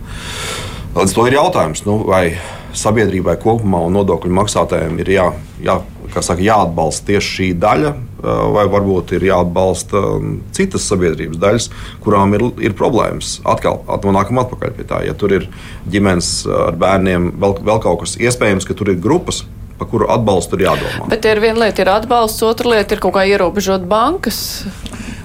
[0.94, 2.36] Līdz to ir jautājums, nu, vai
[2.74, 5.24] sabiedrībai kopumā un nodokļu maksātājiem ir jā,
[5.62, 5.78] jā,
[6.14, 7.92] saka, jāatbalsta tieši šī daļa,
[8.54, 10.02] vai varbūt ir jāatbalsta
[10.56, 11.68] citas sabiedrības daļas,
[12.04, 13.38] kurām ir, ir problēmas.
[13.46, 15.02] Atkal nonākam atpakaļ pie tā.
[15.06, 15.48] Ja tur ir
[15.90, 19.42] ģimenes ar bērniem, vēl, vēl kaut kas iespējams, ka tur ir grupas,
[19.78, 21.08] par kuru atbalstu ir jādomā.
[21.10, 24.38] Bet ir viena lieta, ir atbalsts, otra lieta ir kaut kā ierobežot bankas.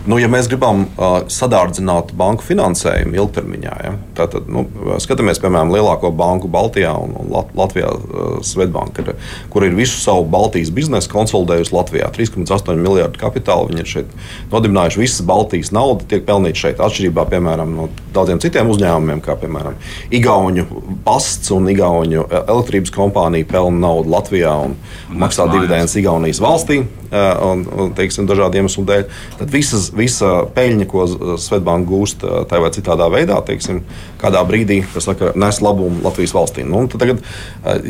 [0.09, 4.63] Nu, ja mēs gribam uh, sadārdzināt banku finansējumu ilgtermiņā, ja, tad nu,
[5.03, 9.99] skatāmies, piemēram, lielāko banku Baltijā un, un Lat Latvijā, uh, Svetbanka, ir, kur ir visu
[10.01, 12.09] savu Baltijas biznesu konsolidējusi Latvijā.
[12.15, 14.15] 3,8 miljardu kapitāla viņi ir šeit
[14.49, 15.01] nodibinājuši.
[15.03, 19.77] Visas Baltijas nauda tiek pelnīta šeit, atšķirībā piemēram, no daudziem citiem uzņēmumiem, kā piemēram
[20.15, 20.65] Igaunu
[21.05, 24.73] pasts un Igaunu elektrības kompānija pelna naudu Latvijā un
[25.21, 26.81] maksā dividendus Igaunijas valstī
[27.11, 29.05] un, un teiksim, dažādu iemeslu dēļ.
[29.39, 31.05] Tad visas visa peļņa, ko
[31.39, 33.83] Svetbānka gūst tādā vai citādā veidā, teiksim,
[34.21, 36.65] kādā brīdī saka, nes labumu Latvijas valstī.
[36.67, 37.21] Nu, tagad,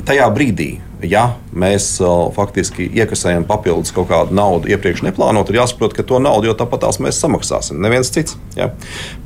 [0.09, 0.69] tajā brīdī,
[1.05, 1.91] ja mēs
[2.35, 6.85] faktiski iekasējam papildus kaut kādu naudu iepriekš neplānot, ir jāsaprot, ka to naudu jau tāpat
[6.87, 7.79] tās mēs samaksāsim.
[7.83, 8.37] Neviens cits.
[8.57, 8.71] Ja?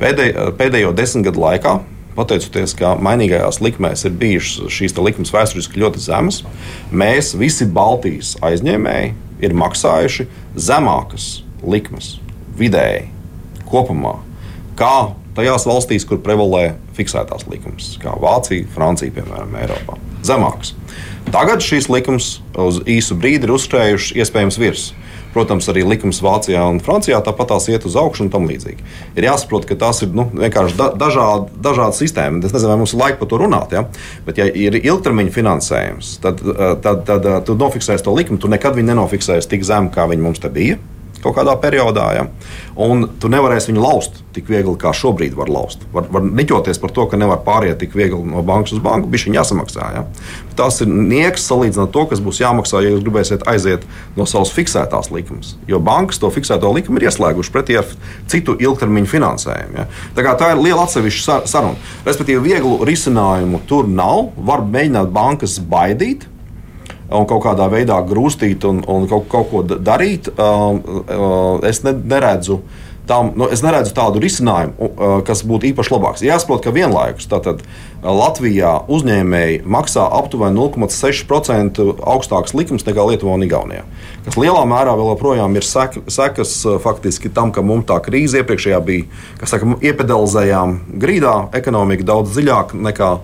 [0.01, 1.77] Pēdēj, pēdējo desmit gadu laikā
[2.17, 6.43] pateicoties, ka mainīgajās likmēs ir bijušas šīs likmes vēsturiski ļoti zemas,
[6.93, 9.13] mēs visi Baltijas aizņēmēji
[9.43, 11.31] ir maksājuši zemākas
[11.65, 12.17] likmes
[12.59, 13.09] vidēji
[13.69, 14.17] kopumā,
[14.79, 19.97] kā tajās valstīs, kur prevalē fiksētās likumas, kā Vācija, Francija, piemēram, Eiropā.
[20.23, 20.73] Zemāks.
[21.33, 24.99] Tagad šīs likums uz īsu brīdi ir uzskrējušas iespējams virsmu.
[25.33, 28.83] Protams, arī likums Vācijā un Francijā tāpat tās iet uz augšu un tam līdzīgi.
[29.17, 32.45] Ir jāsaprot, ka tās ir nu, vienkārši da, dažādi, dažādi sistēmas.
[32.45, 33.81] Es nezinu, vai mums ir laika par to runāt, ja?
[34.27, 36.43] bet, ja ir ilgtermiņa finansējums, tad,
[36.85, 38.37] tad, tad, tad tu nofiksēsi to likumu.
[38.43, 40.77] Tu nekad viņu nenofiksēsi tik zemu, kā viņi mums te bija
[41.23, 42.09] kaut kādā periodā.
[42.17, 42.27] Ja?
[42.83, 45.83] Un tu nevarēsi viņu laust tik viegli, kā šobrīd var laust.
[45.93, 49.27] Var, var niķoties par to, ka nevar pāriet tik viegli no bankas uz banku, bija
[49.27, 49.89] viņa jāsamaksā.
[49.93, 50.03] Ja?
[50.57, 53.85] Tas ir nieks salīdzinot to, kas būs jāmaksā, ja jūs gribēsiet aiziet
[54.17, 55.53] no savas fiksētās likumas.
[55.69, 57.89] Jo bankas to fiksēto likumu ir ieslēguši pretī ar
[58.31, 59.79] citu ilgtermiņu finansējumu.
[59.79, 59.87] Ja?
[60.17, 61.77] Tā, tā ir liela atsevišķa saruna.
[62.07, 64.31] Respektīvi, vieglu risinājumu tur nav.
[64.43, 66.27] Var mēģināt bankas baidīt
[67.11, 70.31] un kaut kādā veidā grūstīt un, un kaut, kaut ko darīt,
[71.67, 72.61] es ne, neredzu.
[73.03, 74.93] Tam, nu, es neredzu tādu risinājumu,
[75.27, 76.21] kas būtu īpaši labāks.
[76.23, 77.59] Jāsaprot, ka vienlaikus tātad,
[77.99, 83.83] Latvijā uzņēmēji maksā aptuveni 0,6% augstāks likums nekā Lietuvā un Igaunijā.
[84.23, 88.79] Kas lielā mērā vēl joprojām ir sek, sekas faktiski tam, ka mums tā krīze iepriekšējā
[88.87, 93.17] bija, kas saka, iepedalizējām grīdā ekonomiku daudz dziļāk nekā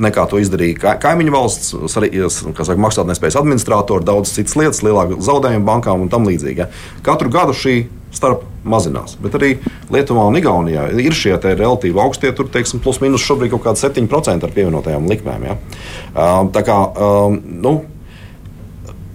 [0.00, 6.12] nekā to izdarīja kaimiņu valsts, saka, maksātnespējas administratori, daudz citas lietas, lielāka zaudējuma bankām un
[6.12, 6.64] tam līdzīgi.
[6.64, 6.68] Ja.
[7.04, 7.76] Katru gadu šī
[8.12, 9.16] starp mazinās.
[9.20, 9.54] Bet arī
[9.92, 14.44] Lietuvā un Igaunijā ir šie relatīvi augstie, tur teiksim, plus mīnus šobrīd kaut kādi 7%
[14.44, 15.46] ar pievienotajām likmēm.
[15.48, 15.56] Ja.
[16.52, 16.76] Tā kā,
[17.64, 17.78] nu,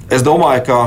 [0.09, 0.79] es domāju, ka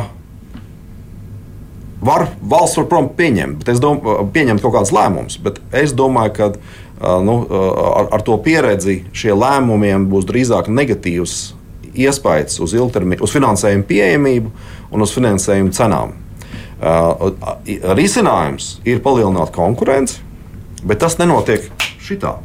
[2.03, 6.53] var, valsts var, protams, pieņemt, domāju, pieņemt kaut kādus lēmumus, bet es domāju, ka
[7.01, 11.37] nu, ar, ar to pieredzi šie lēmumiem būs drīzāk negatīvs
[11.95, 14.53] iespējas uz, uz finansējumu pieejamību
[14.93, 16.15] un uz finansējumu cenām.
[17.97, 20.21] Risinājums ir palielināt konkurenci,
[20.85, 21.67] bet tas nenotiek
[22.01, 22.39] šitā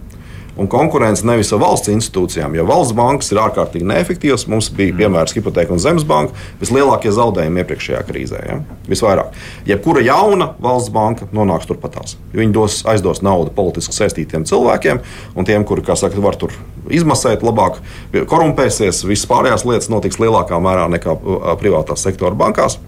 [0.57, 2.55] un konkurence nevis ar valsts institūcijām.
[2.55, 4.47] Jo valsts bankas ir ārkārtīgi neefektīvas.
[4.51, 5.01] Mums bija mm.
[5.01, 8.41] piemērs Hipoteka un Zemes banka vislielākie zaudējumi iepriekšējā krīzē.
[8.47, 8.59] Ja?
[8.89, 9.35] Visvairāk.
[9.67, 12.15] Jebkura jauna valsts banka nonāks turpatās.
[12.35, 15.03] Viņi dos, aizdos naudu politiski saistītiem cilvēkiem
[15.35, 16.55] un tiem, kuri, kā saka, var tur
[16.93, 17.81] izmasēt, labāk
[18.31, 19.03] korumpēsies.
[19.09, 21.17] Visas pārējās lietas notiks lielākā mērā nekā
[21.59, 22.79] privātās sektora bankās.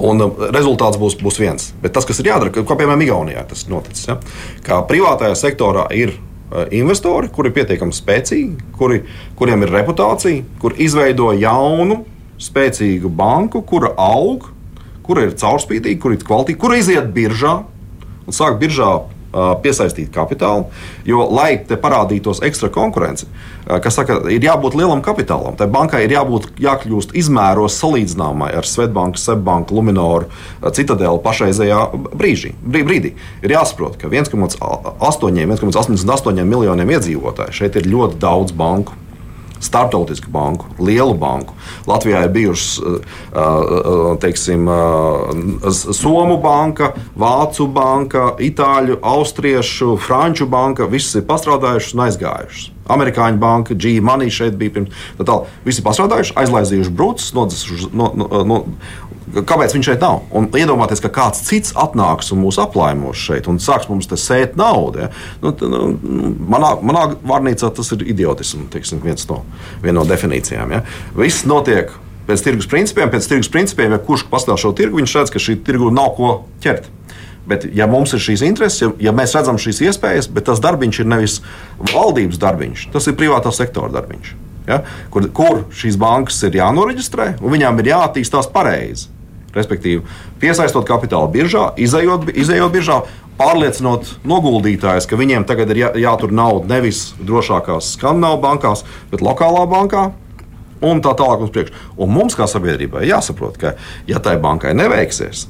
[0.00, 0.22] Un
[0.54, 1.70] rezultāts būs, būs viens.
[1.82, 4.16] Bet tas, kas ir jādara, kā piemēram Igaunijā tas noticis, ja?
[4.64, 6.14] kā privātajā sektorā ir
[6.74, 9.02] investori, kuri ir pietiekami spēcīgi, kuri,
[9.38, 12.02] kuriem ir reputācija, kur izveido jaunu,
[12.40, 14.48] spēcīgu banku, kura aug,
[15.06, 17.60] kura ir caurspīdīga, kura ir kvalitīva, kura iziet biržā
[18.26, 18.92] un sāk biržā
[19.32, 20.68] piesaistīt kapitālu.
[21.06, 23.28] Jo, lai te parādītos ekstra konkurence,
[23.66, 25.56] kas saka, ir jābūt lielam kapitālam.
[25.58, 30.30] Tai bankai ir jābūt jākļūst izmēros salīdzināmai ar Svetbanku, Seibanku, Luminoru,
[30.76, 31.82] Citadeli pašreizējā
[32.14, 33.14] brīžī, brīdī.
[33.44, 34.58] Ir jāsaprot, ka 1,8
[35.00, 38.98] 1,88 miljoniem iedzīvotāju šeit ir ļoti daudz banku
[39.60, 41.54] starptautisku banku, lielu banku.
[41.86, 42.98] Latvijā ir bijušas eh,
[43.36, 50.88] eh, teiksim, eh, Somu banka, Vācu banka, Itāļu, Austriešu, Franču banka.
[50.88, 52.70] Visas ir pastrādājušas un aizgājušas.
[52.90, 54.90] Amerikāņu banka, G-Money šeit bija pirms
[55.26, 55.46] tam.
[55.64, 57.90] Visi pastrādājuši, aizlaizījuši brūces, nodzisuši.
[57.94, 58.64] No, no, no,
[59.30, 60.24] Kāpēc viņš šeit nav?
[60.34, 64.56] Un iedomāties, ka kāds cits atnāks un mūs aplaimos šeit un sāks mums te sēt
[64.58, 65.04] naudu.
[65.04, 65.10] Ja?
[65.42, 65.82] Nu, t, nu,
[66.50, 69.42] manā, manā vārnīcā tas ir idiotisms, viens no,
[69.82, 70.74] viena no definīcijām.
[70.74, 70.82] Ja?
[71.18, 71.92] Viss notiek
[72.26, 75.60] pēc tirgus principiem, pēc tirgus principiem, ja kurš pastāv šo tirgu, viņš redz, ka šī
[75.66, 76.32] tirgu nav ko
[76.64, 76.90] ķert.
[77.50, 81.00] Bet, ja mums ir šīs intereses, ja, ja mēs redzam šīs iespējas, bet tas darbiņš
[81.02, 81.38] ir nevis
[81.90, 84.34] valdības darbiņš, tas ir privātā sektora darbiņš.
[84.68, 84.82] Ja?
[85.10, 89.08] Kur, kur šīs bankas ir jānoreģistrē un viņām ir jāattīstās pareizi.
[89.54, 90.04] Respektīvi,
[90.42, 93.00] piesaistot kapitālu biržā, izējot, izējot biržā,
[93.40, 99.64] pārliecinot noguldītājus, ka viņiem tagad ir jā, jātur nauda nevis drošākās skandināvu bankās, bet lokālā
[99.70, 100.10] bankā.
[100.80, 101.74] Un tā tālāk uz priekšu.
[102.00, 103.74] Un mums, kā sabiedrībai, jāsaprot, ka,
[104.08, 105.44] ja tai bankai neveiksies,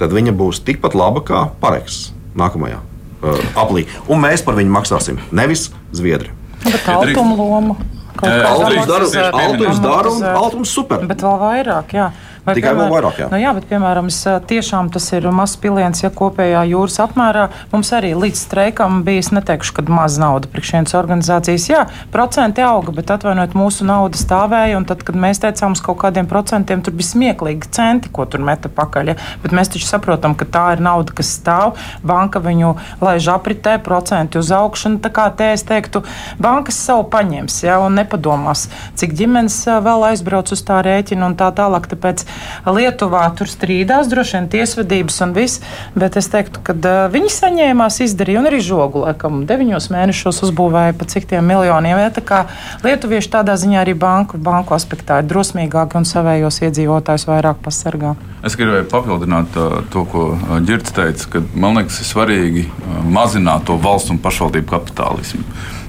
[0.00, 3.84] tad viņa būs tikpat laba kā Pareks nākamajā uh, aplī.
[4.10, 6.34] Un mēs par viņu maksāsim, nevis Zviedri.
[6.64, 7.76] Bet altuma loma.
[8.24, 11.02] Altums dara, altums dara un altums super.
[11.06, 12.10] Bet vēl vairāk, jā.
[12.44, 13.18] Vai, Tikai piemēram, vēl vairāk.
[13.22, 13.26] Jā.
[13.32, 14.08] Nu, jā, bet, piemēram,
[14.50, 19.30] tiešām tas ir mazs piliens, ja kopējā jūras apmērā mums arī līdz streikam bija, es
[19.32, 21.68] neteikšu, ka maz nauda priekšienes organizācijas.
[21.70, 26.02] Jā, procenti auga, bet atvainojiet, mūsu nauda stāvēja, un tad, kad mēs teicām uz kaut
[26.02, 29.14] kādiem procentiem, tur bija smieklīgi centi, ko tur meta pakaļ.
[29.14, 29.16] Ja?
[29.40, 34.42] Bet mēs taču saprotam, ka tā ir nauda, kas stāv, banka viņu laiž apritē, procenti
[34.42, 36.04] uz augšu, un tā kā te es teiktu,
[36.36, 38.68] bankas savu paņems, ja, un nepadomās,
[39.00, 41.88] cik ģimenes vēl aizbrauc uz tā rēķina un tā tālāk.
[41.94, 42.26] Tāpēc
[42.64, 45.60] Lietuvā tur strīdās, droši vien tiesvedības un viss,
[45.94, 46.76] bet es teiktu, ka
[47.12, 52.00] viņi saņēmās, izdarīja un arī žogu, laikam, deviņos mēnešos uzbūvēja pa cik tiem miljoniem.
[52.00, 52.40] Ja, tā kā
[52.86, 58.14] lietuvieši tādā ziņā arī banku, banku aspektā ir drosmīgāki un savējos iedzīvotājus vairāk pasargā.
[58.44, 59.54] Es gribēju papildināt
[59.92, 60.26] to, ko
[60.66, 62.66] Girts teica, ka man liekas, ir svarīgi
[63.08, 65.44] mazināt to valsts un pašvaldību kapitālismu.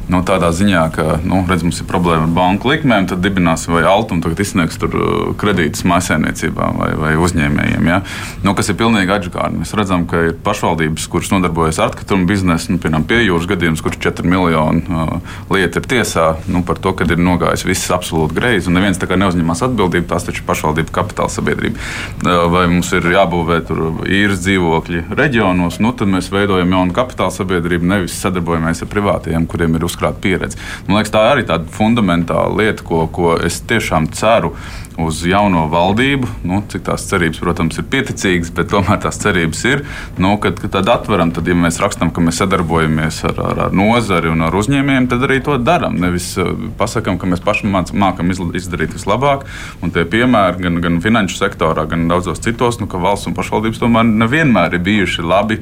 [0.05, 3.81] Nu, tādā ziņā, ka nu, redz, mums ir problēma ar banku likmēm, tad dibināsim vai
[3.89, 7.87] altu un tagad izsniegs uh, kredītus mājsaimniecībām vai, vai uzņēmējiem.
[7.89, 8.01] Ja?
[8.45, 9.63] Nu, kas ir pilnīgi atžkārni.
[9.63, 13.81] Mēs redzam, ka ir pašvaldības, kuras nodarbojas ar atkritumu biznesu, nu, piemēram, pie jūras gadījums,
[13.85, 18.37] kurš 4 miljonu uh, lieta ir tiesā nu, par to, ka ir nogājis viss absolūti
[18.37, 20.05] greizi un neviens neuzņemas atbildību.
[20.11, 21.81] Tās taču ir pašvaldību kapitāla sabiedrība.
[22.21, 23.63] Uh, vai mums ir jābūvē
[24.05, 29.79] īres dzīvokļi reģionos, nu, tad mēs veidojam jaunu kapitāla sabiedrību, nevis sadarbojamies ar privātiem, kuriem
[29.79, 30.59] ir uz uzkrāt pieredzi.
[30.87, 34.55] Man liekas, tā ir arī tāda fundamentāla lieta, ko, ko es tiešām ceru
[35.01, 36.27] uz jauno valdību.
[36.47, 39.83] Nu, cik tās cerības, protams, ir pieticīgas, bet tomēr tās cerības ir.
[40.21, 43.75] Nu, kad, kad tad atveram, tad, ja mēs rakstām, ka mēs sadarbojamies ar, ar, ar
[43.75, 45.99] nozari un ar uzņēmējiem, tad arī to darām.
[45.99, 49.47] Nevis uh, pasakām, ka mēs paši mācām izdarīt vislabāk.
[49.83, 53.83] Un tie piemēri gan, gan finanšu sektorā, gan daudzos citos, nu, ka valsts un pašvaldības
[53.83, 55.59] tomēr nevienmēr ir bijuši labi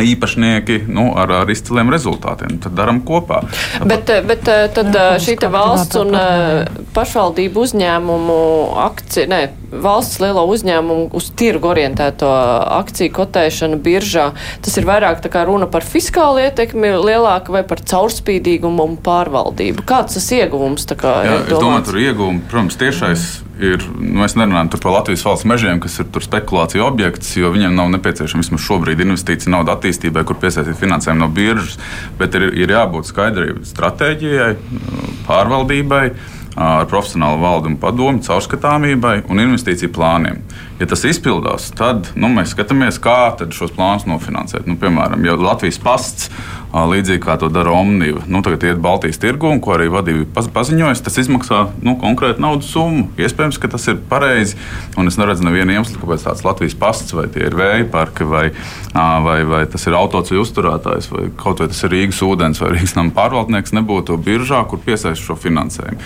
[0.00, 2.58] īpašnieki nu, ar, ar izciliem rezultātiem.
[2.64, 3.42] Tad darām kopā.
[3.86, 6.14] Bet, bet tad šī valsts un
[6.94, 8.38] pašvaldību uzņēmumu
[8.84, 9.42] akcija, ne,
[9.74, 12.30] valsts lielo uzņēmumu uz tirgu orientēto
[12.78, 14.30] akciju kotēšanu biržā,
[14.64, 19.86] tas ir vairāk tā kā runa par fiskālu ietekmi lielāku vai par caurspīdīgumu un pārvaldību.
[19.88, 20.86] Kāds tas ieguvums?
[20.94, 23.26] Kā, Jā, es domāju, tur ieguvumi, protams, tiešais
[23.62, 27.90] ir, nu, mēs nerunājam par Latvijas valsts mežiem, kas ir spekulācija objekts, jo viņiem nav
[27.94, 31.78] nepieciešama vismaz šobrīd investīcija nauda attīstībai, kur piesaistīt finansējumu no biržas,
[32.18, 34.54] bet ir, ir jābūt skaidrai stratēģijai,
[35.28, 36.06] pārvaldībai
[36.54, 40.42] ar profesionālu valdu un padomu, caurskatāmībai un investīciju plāniem.
[40.80, 44.66] Ja tas izpildās, tad nu, mēs skatāmies, kā šos plānus nofinansēt.
[44.66, 46.30] Nu, piemēram, ja Latvijas pasts,
[46.74, 51.04] līdzīgi kā to dara Omniva, nu, tagad iet Baltijas tirgu, un ko arī vadība paziņojas,
[51.06, 53.06] tas izmaksā nu, konkrētu naudas summu.
[53.20, 54.58] Iespējams, ka tas ir pareizi,
[54.98, 58.48] un es neredzu nevienu iemeslu, kāpēc tāds Latvijas pasts vai tie ir vēja parki, vai,
[58.94, 62.96] vai, vai tas ir autoceļu uzturētājs, vai kaut vai tas ir Rīgas ūdens vai Rīgas
[62.98, 66.02] nama pārvaldnieks, nebūtu biržā, kur piesaist šo finansējumu.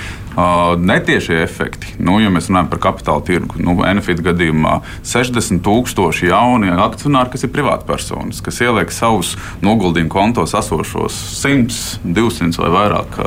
[0.84, 6.28] Netiešie efekti, nu, ja mēs runājam par kapitāla tirgu, nu, Enefit gadījumā gadījumā 60 tūkstoši
[6.30, 13.18] jauni akcionāri, kas ir privātpersonas, kas ieliek savus noguldījumu kontos esošos 100, 200 vai vairāk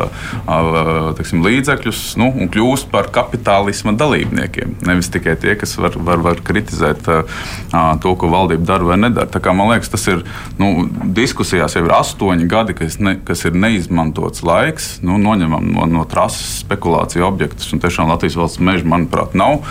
[1.18, 4.78] teksim, līdzekļus nu, un kļūst par kapitālisma dalībniekiem.
[4.88, 9.30] Nevis tikai tie, kas var, var, var kritizēt to, ko valdība dara vai nedara.
[9.52, 10.24] Man liekas, tas ir
[10.60, 14.92] nu, diskusijās jau ir astoņi gadi, kas, ne, kas ir neizmantots laiks.
[15.06, 17.72] Nu, noņemam no, no trases spekulāciju objektus.
[17.82, 19.62] Tiešām Latvijas valsts meža, manuprāt, nav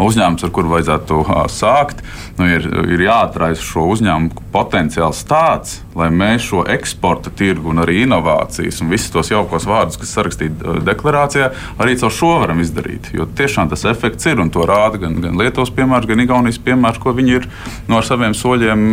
[0.00, 2.02] uzņēmums, ar kuru vajadzētu varētu sākt,
[2.38, 8.02] nu, ir, ir jāatraisa šo uzņēmumu potenciāls tāds, lai mēs šo eksporta tirgu un arī
[8.04, 11.50] inovācijas un visus tos jaukos vārdus, kas sarakstīti deklarācijā,
[11.82, 13.12] arī caur šo varam izdarīt.
[13.16, 17.00] Jo tiešām tas efekts ir un to rāda gan, gan Lietuvas piemērs, gan Igaunijas piemērs,
[17.02, 17.48] ko viņi ir
[17.90, 18.86] no ar saviem soļiem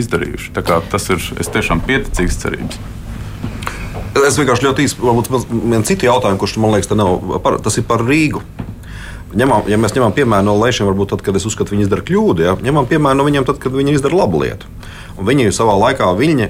[0.00, 0.54] izdarījuši.
[0.60, 2.80] Tas ir tiešām pieticīgs cerības.
[4.26, 6.90] Es vienkārši ļoti īsi, varbūt vienu citu jautājumu, kurš man liekas,
[7.44, 8.42] par, tas ir par Rīgu
[9.36, 12.06] ņemam, ja mēs ņemam piemēru no lēšiem, varbūt tad, kad es uzskatu, ka viņi izdara
[12.06, 12.56] kļūdu, ja?
[12.64, 14.70] ņemam piemēru no viņiem tad, kad viņi izdara labu lietu.
[15.20, 16.48] Viņi savā laikā viņa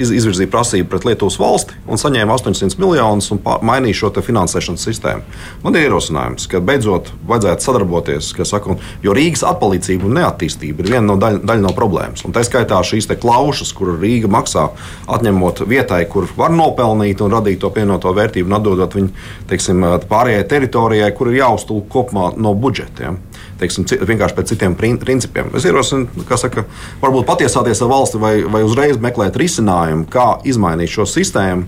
[0.00, 5.24] izvirzīja prasību pret Lietuvas valsti un saņēma 800 miljonus un mainīja šo finansēšanas sistēmu.
[5.64, 10.92] Man ir ierosinājums, ka beidzot vajadzētu sadarboties, saka, un, jo Rīgas atpalīdzība un neattīstība ir
[10.94, 12.24] viena no daļa, daļa no problēmas.
[12.24, 14.68] Un tā skaitā šīs klaušas, kur Rīga maksā,
[15.10, 19.12] atņemot vietai, kur var nopelnīt un radīt to pienoto vērtību un atdodot viņu
[19.50, 23.20] teiksim, pārējai teritorijai, kur ir jāuztulk kopumā no budžetiem
[23.60, 25.50] teiksim, vienkārši pēc citiem principiem.
[25.56, 26.64] Es ierosinu, ka saka,
[27.02, 31.66] varbūt patiesāties ar valsti vai, vai uzreiz meklēt risinājumu, kā izmainīt šo sistēmu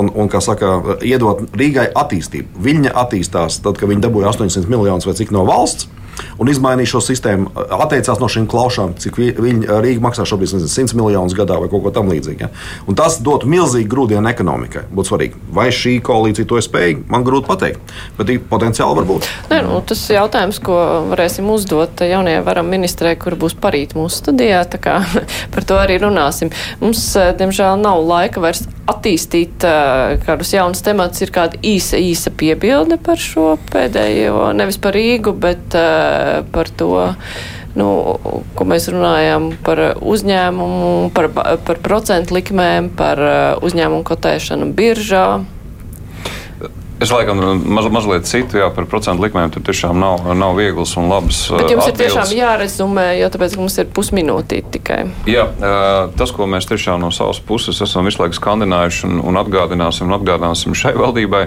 [0.00, 2.60] un, un kā saka, iedot Rīgai attīstību.
[2.66, 5.90] Viņa attīstās tad, kad viņi dabūja 800 miljonus vai cik no valsts
[6.40, 10.98] un izmainīja šo sistēmu, atteicās no šīm klaušām, cik viņi Rīga maksā šobrīd nezinu, 100
[10.98, 12.46] miljonus gadā vai kaut ko tamlīdzīgu.
[12.46, 12.50] Ja?
[12.88, 14.86] Un tas dotu milzīgu grūdienu ekonomikai.
[14.92, 19.30] Būtu svarīgi, vai šī koalīcija to ir spējīga, man grūti pateikt, bet potenciāli var būt.
[19.52, 20.78] Ne, nu, tas ir jautājums, ko
[21.12, 24.64] varēsim uzdot jaunajai varam ministrē, kur būs parīt mūsu studijā.
[25.54, 26.50] Par to arī runāsim.
[26.80, 27.02] Mums,
[27.38, 31.24] diemžēl, nav laika vairs attīstīt uh, kādus jaunus tematus.
[31.24, 35.95] Ir kāda īsa, īsa piebilde par šo pēdējo, nevis par Rīgu, bet uh,
[36.52, 36.92] par to,
[37.76, 37.88] nu,
[38.56, 41.30] ko mēs runājam par uzņēmumu, par,
[41.66, 45.26] par procentu likmēm, par uh, uzņēmumu kotēšanu biržā.
[46.96, 51.10] Es laikam maz, mazliet citu, jā, par procentu likmēm tur tiešām nav, nav viegls un
[51.12, 51.42] labs.
[51.52, 51.90] Bet jums atbildes.
[51.92, 55.02] ir tiešām jārezumē, jo tāpēc mums ir pusminūtī tikai.
[55.28, 55.44] Jā,
[56.16, 60.16] tas, ko mēs tiešām no savas puses esam visu laiku skandinājuši un, un atgādināsim un
[60.16, 61.42] atgādināsim šai valdībai,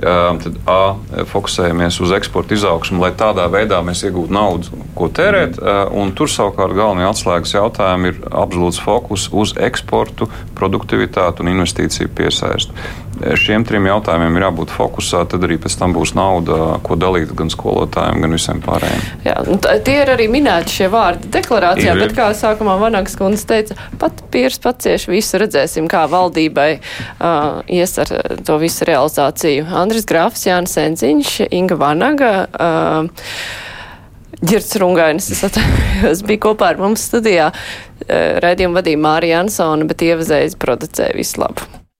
[0.00, 0.94] tad A,
[1.28, 5.58] fokusējamies uz eksporta izaugsmu, lai tādā veidā mēs iegūtu naudu, ko tērēt.
[5.96, 12.72] Un tur savukārt galvenie atslēgas jautājumi ir absolūts fokus uz eksportu, produktivitāti un investīciju piesaisti.
[13.20, 17.52] Šiem trim jautājumiem ir jābūt fokusā, tad arī pēc tam būs nauda, ko dalīt gan
[17.52, 19.06] skolotājiem, gan visiem pārējiem.
[19.26, 19.36] Jā,
[19.86, 22.04] tie ir arī minēti šie vārdi deklarācijā, ir.
[22.04, 27.96] bet kā sākumā Vanagas kundze teica, pat pīrs pacieši visu redzēsim, kā valdībai uh, ies
[28.00, 28.14] ar
[28.46, 29.66] to visu realizāciju.
[29.82, 32.32] Andris Grāfs, Jānis Enziņš, Inga Vanaga.
[32.54, 33.68] Uh,
[34.40, 37.50] Girts Rungainis, es atceros, bija kopā ar mums studijā.
[38.08, 41.79] Raidījumu vadīja Mārija Ansona, bet ievazējas producēja visu labu.